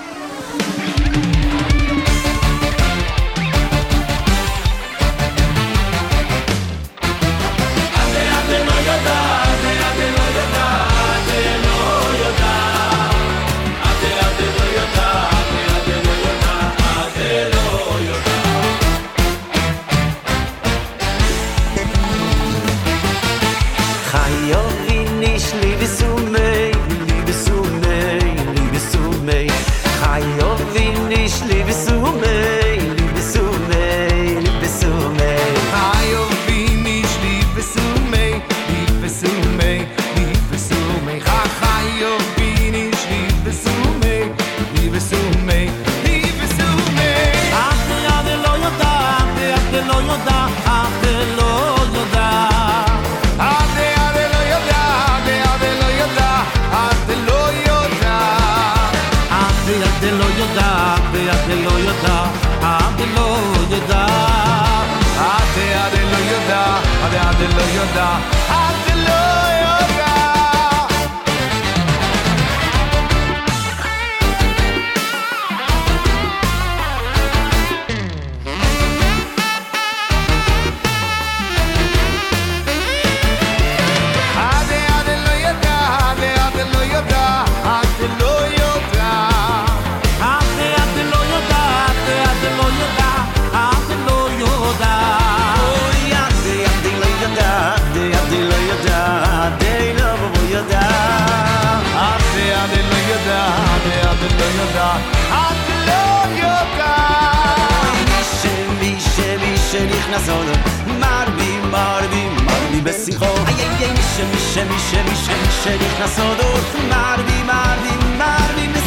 [112.91, 115.71] به سیخا ایه میشه میشه میشه میشه میشه.
[115.71, 116.45] ریخ نسادر
[116.91, 118.81] مردی مردی مردی به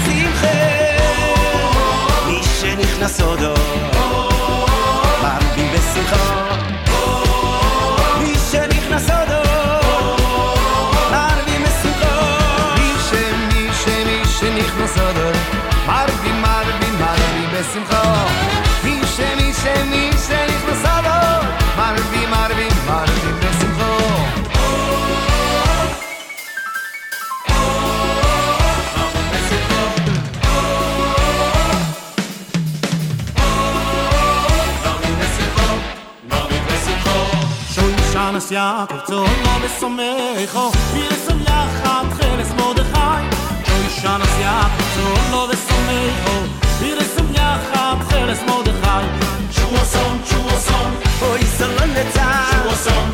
[2.28, 3.58] میشه ریخ نسادر
[5.24, 6.26] مردی به سیخا
[8.22, 9.44] میشه ریخ نسادر
[11.12, 11.70] مردی به
[12.76, 13.24] میشه
[13.56, 15.34] میشه میشه ریخ نسادر
[15.88, 18.26] مردی مردی مردی به سیخا
[18.84, 20.13] میشه میشه میشه.
[38.24, 43.22] Yannis Jakob zu Olma bis zum Wir sind zum Yachat, Cheles Mordechai
[43.68, 45.84] Joi Shannis Jakob zu Olma bis zum
[46.80, 49.04] Wir sind zum Yachat, Cheles Mordechai
[49.54, 52.48] Chua Son, Chua Son, wo ist er noch nicht da?
[52.64, 53.14] Chua Son,